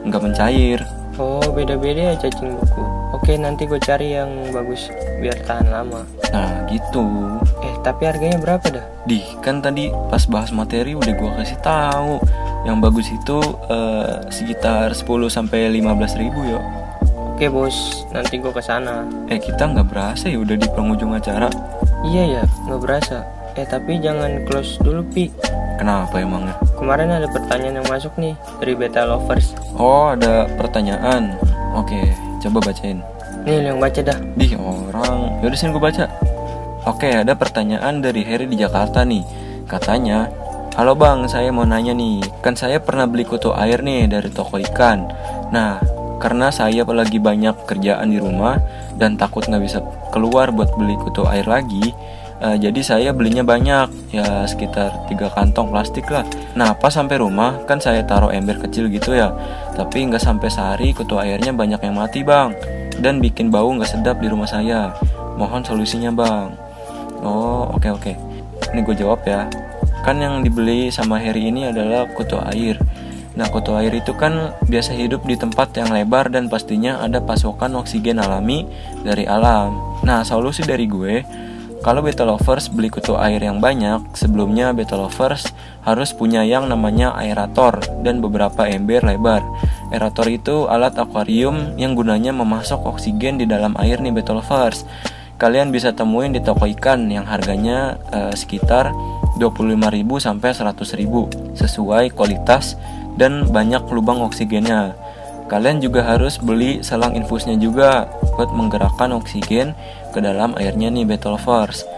nggak 0.03 0.22
mencair. 0.26 0.83
Oh 1.20 1.44
beda-beda 1.53 2.14
ya 2.14 2.14
cacing 2.16 2.57
buku 2.57 2.83
Oke 3.20 3.37
nanti 3.37 3.68
gue 3.68 3.76
cari 3.83 4.16
yang 4.16 4.33
bagus 4.48 4.88
biar 5.20 5.37
tahan 5.44 5.68
lama. 5.68 6.07
Nah 6.33 6.64
gitu. 6.72 7.05
Eh 7.61 7.70
tapi 7.81 8.05
harganya 8.05 8.38
berapa 8.40 8.66
dah? 8.69 8.85
Di 9.09 9.25
kan 9.40 9.64
tadi 9.64 9.88
pas 10.12 10.25
bahas 10.29 10.53
materi 10.53 10.93
udah 10.93 11.14
gua 11.16 11.31
kasih 11.40 11.59
tahu 11.64 12.21
yang 12.69 12.79
bagus 12.79 13.09
itu 13.09 13.40
eh, 13.73 14.21
sekitar 14.29 14.93
10 14.93 15.07
sampai 15.33 15.73
15 15.73 16.21
ribu 16.21 16.40
ya. 16.45 16.61
Oke 17.40 17.49
bos 17.49 18.05
nanti 18.12 18.37
gue 18.37 18.53
ke 18.53 18.61
sana 18.61 19.09
Eh 19.33 19.40
kita 19.40 19.64
nggak 19.64 19.88
berasa 19.88 20.29
ya 20.29 20.37
udah 20.37 20.61
di 20.61 20.69
penghujung 20.77 21.16
acara. 21.16 21.49
Iya 22.05 22.37
ya 22.37 22.43
nggak 22.69 22.81
berasa 22.85 23.25
Eh 23.57 23.64
tapi 23.64 23.97
jangan 23.97 24.45
close 24.45 24.77
dulu 24.85 25.01
Pi 25.09 25.33
Kenapa 25.81 26.21
emangnya? 26.21 26.53
Kemarin 26.77 27.09
ada 27.09 27.25
pertanyaan 27.33 27.81
yang 27.81 27.88
masuk 27.88 28.12
nih 28.21 28.37
dari 28.61 28.77
beta 28.77 29.09
lovers 29.09 29.57
Oh 29.81 30.12
ada 30.12 30.53
pertanyaan. 30.61 31.33
Oke 31.73 32.12
coba 32.45 32.61
bacain. 32.61 33.01
Nih 33.49 33.57
lu 33.64 33.66
yang 33.73 33.81
baca 33.81 34.01
dah 34.05 34.19
Di 34.37 34.53
orang. 34.61 35.40
Yaudah 35.40 35.57
sini 35.57 35.73
gue 35.73 35.81
baca. 35.81 36.05
Oke 36.88 37.12
ada 37.12 37.37
pertanyaan 37.37 38.01
dari 38.01 38.25
Harry 38.25 38.49
di 38.49 38.57
Jakarta 38.57 39.05
nih. 39.05 39.21
Katanya. 39.69 40.33
Halo 40.81 40.97
bang, 40.97 41.29
saya 41.29 41.53
mau 41.53 41.66
nanya 41.66 41.93
nih, 41.93 42.23
kan 42.40 42.55
saya 42.57 42.81
pernah 42.81 43.05
beli 43.05 43.27
kutu 43.27 43.53
air 43.53 43.85
nih 43.85 44.09
dari 44.09 44.31
toko 44.33 44.57
ikan. 44.57 45.12
Nah, 45.53 45.83
karena 46.23 46.49
saya 46.49 46.87
lagi 46.87 47.21
banyak 47.21 47.69
kerjaan 47.69 48.09
di 48.09 48.16
rumah 48.23 48.57
dan 48.97 49.19
takut 49.19 49.45
nggak 49.45 49.61
bisa 49.61 49.83
keluar 50.14 50.55
buat 50.55 50.73
beli 50.79 50.97
kutu 50.97 51.27
air 51.27 51.45
lagi, 51.45 51.90
eh, 52.40 52.57
jadi 52.57 52.81
saya 52.81 53.11
belinya 53.11 53.45
banyak, 53.45 54.14
ya 54.14 54.47
sekitar 54.47 55.05
tiga 55.11 55.29
kantong 55.35 55.75
plastik 55.75 56.07
lah. 56.09 56.25
Nah, 56.55 56.73
pas 56.79 56.95
sampai 56.95 57.19
rumah 57.19 57.61
kan 57.66 57.83
saya 57.83 58.07
taruh 58.07 58.33
ember 58.33 58.57
kecil 58.62 58.88
gitu 58.88 59.12
ya, 59.12 59.35
tapi 59.75 60.07
nggak 60.07 60.23
sampai 60.23 60.49
sehari 60.49 60.95
kutu 60.97 61.19
airnya 61.19 61.51
banyak 61.51 61.83
yang 61.83 61.99
mati 61.99 62.23
bang, 62.25 62.55
dan 63.03 63.19
bikin 63.19 63.51
bau 63.51 63.69
nggak 63.75 63.90
sedap 63.90 64.23
di 64.23 64.31
rumah 64.31 64.49
saya. 64.49 64.95
Mohon 65.37 65.66
solusinya 65.66 66.14
bang. 66.14 66.70
Oh, 67.21 67.69
oke 67.77 67.89
oke. 67.93 68.13
Ini 68.73 68.81
gue 68.85 68.97
jawab 68.97 69.25
ya. 69.29 69.47
Kan 70.01 70.21
yang 70.21 70.41
dibeli 70.41 70.89
sama 70.89 71.21
Harry 71.21 71.53
ini 71.53 71.69
adalah 71.69 72.09
kutu 72.17 72.41
air. 72.41 72.81
Nah, 73.37 73.47
kutu 73.47 73.77
air 73.79 73.95
itu 73.95 74.11
kan 74.17 74.57
biasa 74.67 74.97
hidup 74.97 75.23
di 75.29 75.39
tempat 75.39 75.73
yang 75.79 75.93
lebar 75.95 76.33
dan 76.33 76.51
pastinya 76.51 76.99
ada 76.99 77.23
pasokan 77.23 77.79
oksigen 77.79 78.19
alami 78.19 78.67
dari 79.07 79.29
alam. 79.29 79.77
Nah, 80.03 80.27
solusi 80.27 80.67
dari 80.67 80.89
gue, 80.91 81.23
kalau 81.81 82.05
beta 82.05 82.29
lovers 82.29 82.69
beli 82.69 82.93
kutu 82.93 83.17
air 83.17 83.41
yang 83.41 83.57
banyak, 83.57 84.13
sebelumnya 84.13 84.69
beta 84.77 85.01
lovers 85.01 85.49
harus 85.81 86.13
punya 86.13 86.45
yang 86.45 86.69
namanya 86.69 87.17
aerator 87.17 87.81
dan 88.05 88.21
beberapa 88.21 88.69
ember 88.69 89.01
lebar. 89.01 89.41
Aerator 89.89 90.29
itu 90.29 90.69
alat 90.69 91.01
akuarium 91.01 91.81
yang 91.81 91.97
gunanya 91.97 92.37
memasok 92.37 92.85
oksigen 92.85 93.41
di 93.41 93.49
dalam 93.49 93.73
air 93.81 93.97
nih 93.97 94.13
beta 94.13 94.37
lovers. 94.37 94.85
Kalian 95.40 95.72
bisa 95.72 95.96
temuin 95.96 96.37
di 96.37 96.44
toko 96.44 96.68
ikan 96.68 97.09
yang 97.09 97.24
harganya 97.24 97.96
eh, 98.12 98.37
sekitar 98.37 98.92
25.000 99.40 99.81
sampai 100.20 100.53
100.000 100.53 101.57
sesuai 101.57 102.12
kualitas 102.12 102.76
dan 103.16 103.48
banyak 103.48 103.81
lubang 103.88 104.20
oksigennya. 104.20 104.92
Kalian 105.48 105.81
juga 105.81 106.05
harus 106.05 106.37
beli 106.37 106.85
selang 106.85 107.16
infusnya 107.16 107.57
juga 107.57 108.07
buat 108.37 108.53
menggerakkan 108.53 109.16
oksigen 109.16 109.72
ke 110.12 110.20
dalam 110.20 110.55
airnya 110.61 110.92
nih 110.92 111.09
beta 111.09 111.33
lovers. 111.33 111.88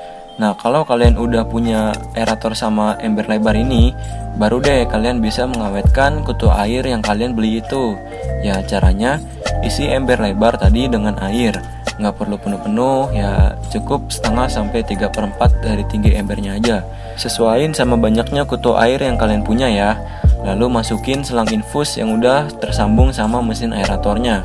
Nah, 0.40 0.57
kalau 0.57 0.88
kalian 0.88 1.20
udah 1.20 1.44
punya 1.44 1.92
aerator 2.16 2.57
sama 2.57 2.96
ember 3.05 3.28
lebar 3.28 3.52
ini, 3.52 3.92
baru 4.40 4.64
deh 4.64 4.88
kalian 4.88 5.20
bisa 5.20 5.44
mengawetkan 5.44 6.24
kutu 6.24 6.48
air 6.48 6.81
yang 6.88 7.05
kalian 7.05 7.37
beli 7.37 7.61
itu. 7.61 7.98
Ya, 8.40 8.64
caranya 8.64 9.20
isi 9.61 9.85
ember 9.85 10.16
lebar 10.16 10.57
tadi 10.57 10.88
dengan 10.88 11.20
air. 11.20 11.82
Nggak 12.00 12.14
perlu 12.16 12.37
penuh-penuh, 12.40 13.12
ya 13.12 13.52
cukup 13.68 14.09
setengah 14.09 14.48
sampai 14.48 14.81
3 14.81 15.12
per 15.12 15.28
4 15.28 15.64
dari 15.64 15.85
tinggi 15.88 16.16
embernya 16.16 16.57
aja. 16.57 16.76
Sesuaiin 17.20 17.76
sama 17.76 18.00
banyaknya 18.00 18.48
kutu 18.48 18.72
air 18.76 19.00
yang 19.00 19.20
kalian 19.20 19.44
punya 19.44 19.68
ya. 19.68 20.00
Lalu 20.42 20.81
masukin 20.83 21.22
selang 21.22 21.46
infus 21.52 22.00
yang 22.00 22.16
udah 22.18 22.48
tersambung 22.59 23.12
sama 23.12 23.44
mesin 23.44 23.76
aeratornya. 23.76 24.42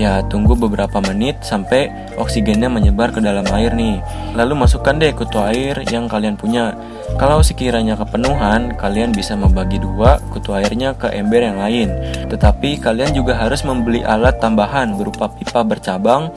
Ya, 0.00 0.24
tunggu 0.24 0.56
beberapa 0.56 1.04
menit 1.04 1.44
sampai 1.44 1.92
oksigennya 2.16 2.72
menyebar 2.72 3.12
ke 3.12 3.20
dalam 3.20 3.44
air 3.52 3.76
nih. 3.76 4.00
Lalu 4.32 4.64
masukkan 4.64 4.96
deh 4.96 5.12
kutu 5.12 5.36
air 5.36 5.84
yang 5.92 6.08
kalian 6.08 6.40
punya. 6.40 6.72
Kalau 7.20 7.44
sekiranya 7.44 7.92
kepenuhan, 8.00 8.72
kalian 8.80 9.12
bisa 9.12 9.36
membagi 9.36 9.76
dua 9.76 10.16
kutu 10.32 10.56
airnya 10.56 10.96
ke 10.96 11.12
ember 11.12 11.44
yang 11.44 11.60
lain. 11.60 11.92
Tetapi 12.32 12.80
kalian 12.80 13.12
juga 13.12 13.36
harus 13.36 13.68
membeli 13.68 14.00
alat 14.00 14.40
tambahan 14.40 14.96
berupa 14.96 15.28
pipa 15.28 15.60
bercabang 15.60 16.32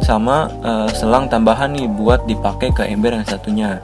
sama 0.00 0.50
eh, 0.62 0.88
selang 0.92 1.28
tambahan 1.30 1.72
nih 1.72 1.88
buat 1.88 2.24
dipakai 2.28 2.72
ke 2.72 2.82
ember 2.88 3.16
yang 3.16 3.26
satunya. 3.26 3.80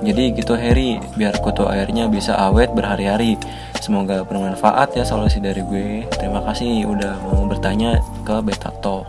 Jadi 0.00 0.32
gitu 0.32 0.56
Harry, 0.56 0.96
biar 1.12 1.36
kutu 1.44 1.68
airnya 1.68 2.08
bisa 2.08 2.32
awet 2.32 2.72
berhari-hari. 2.72 3.36
Semoga 3.84 4.24
bermanfaat 4.24 4.96
ya 4.96 5.04
solusi 5.04 5.44
dari 5.44 5.60
gue. 5.60 6.08
Terima 6.16 6.40
kasih 6.40 6.88
udah 6.88 7.20
mau 7.20 7.44
bertanya 7.44 8.00
ke 8.24 8.40
Beta 8.40 8.72
Talk. 8.80 9.04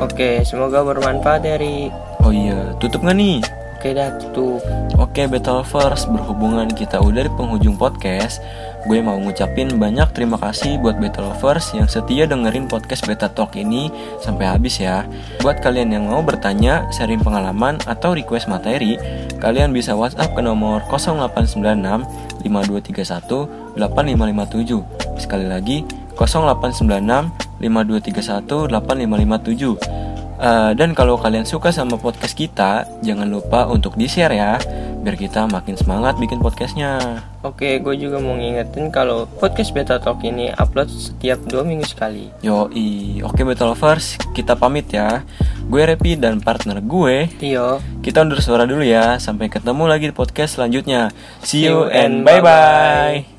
Oke 0.00 0.46
semoga 0.46 0.80
bermanfaat 0.80 1.44
dari 1.44 1.92
Oh 2.24 2.32
iya, 2.32 2.76
tutup 2.80 3.04
nggak 3.04 3.18
nih? 3.18 3.38
Oke 3.78 3.94
dah 3.94 4.10
tutup 4.18 4.60
Oke 4.98 5.30
Beta 5.30 5.54
Lovers, 5.54 6.10
berhubungan 6.10 6.66
kita 6.72 6.98
udah 6.98 7.22
di 7.22 7.32
penghujung 7.38 7.78
podcast 7.78 8.42
Gue 8.86 9.02
mau 9.02 9.18
ngucapin 9.18 9.74
banyak 9.74 10.06
terima 10.14 10.38
kasih 10.38 10.78
buat 10.78 11.02
Beta 11.02 11.18
Lovers 11.18 11.74
yang 11.74 11.90
setia 11.90 12.30
dengerin 12.30 12.70
podcast 12.70 13.02
Beta 13.08 13.26
Talk 13.26 13.58
ini 13.58 13.90
sampai 14.22 14.46
habis 14.46 14.78
ya. 14.78 15.02
Buat 15.42 15.58
kalian 15.58 15.90
yang 15.90 16.06
mau 16.06 16.22
bertanya, 16.22 16.86
sharing 16.94 17.18
pengalaman, 17.18 17.82
atau 17.90 18.14
request 18.14 18.46
materi 18.46 18.94
Kalian 19.42 19.74
bisa 19.74 19.98
WhatsApp 19.98 20.34
ke 20.34 20.42
nomor 20.44 20.86
0896 20.86 22.46
5231 22.46 23.74
8557 23.74 25.18
Sekali 25.18 25.46
lagi 25.50 25.82
0896 26.14 27.58
5231 27.58 28.70
8557 28.70 29.98
Uh, 30.38 30.70
dan 30.78 30.94
kalau 30.94 31.18
kalian 31.18 31.42
suka 31.42 31.74
sama 31.74 31.98
podcast 31.98 32.38
kita, 32.38 32.86
jangan 33.02 33.26
lupa 33.26 33.66
untuk 33.66 33.98
di-share 33.98 34.38
ya. 34.38 34.54
Biar 35.08 35.16
kita 35.16 35.48
makin 35.48 35.72
semangat 35.72 36.20
bikin 36.20 36.36
podcastnya. 36.36 37.00
Oke, 37.40 37.80
gue 37.80 37.96
juga 37.96 38.20
mau 38.20 38.36
ngingetin 38.36 38.92
kalau 38.92 39.24
podcast 39.40 39.72
Beta 39.72 39.96
Talk 39.96 40.20
ini 40.20 40.52
upload 40.52 40.92
setiap 40.92 41.40
dua 41.48 41.64
minggu 41.64 41.88
sekali. 41.88 42.28
Yoi, 42.44 43.24
oke 43.24 43.40
Beta 43.40 43.64
Lovers, 43.64 44.20
kita 44.36 44.52
pamit 44.52 44.92
ya. 44.92 45.24
Gue 45.64 45.88
Repi 45.88 46.20
dan 46.20 46.44
partner 46.44 46.84
gue, 46.84 47.24
Tio, 47.40 47.80
kita 48.04 48.20
undur 48.20 48.44
suara 48.44 48.68
dulu 48.68 48.84
ya. 48.84 49.16
Sampai 49.16 49.48
ketemu 49.48 49.88
lagi 49.88 50.12
di 50.12 50.14
podcast 50.14 50.60
selanjutnya. 50.60 51.08
See 51.40 51.64
you 51.64 51.88
and 51.88 52.28
bye-bye. 52.28 53.37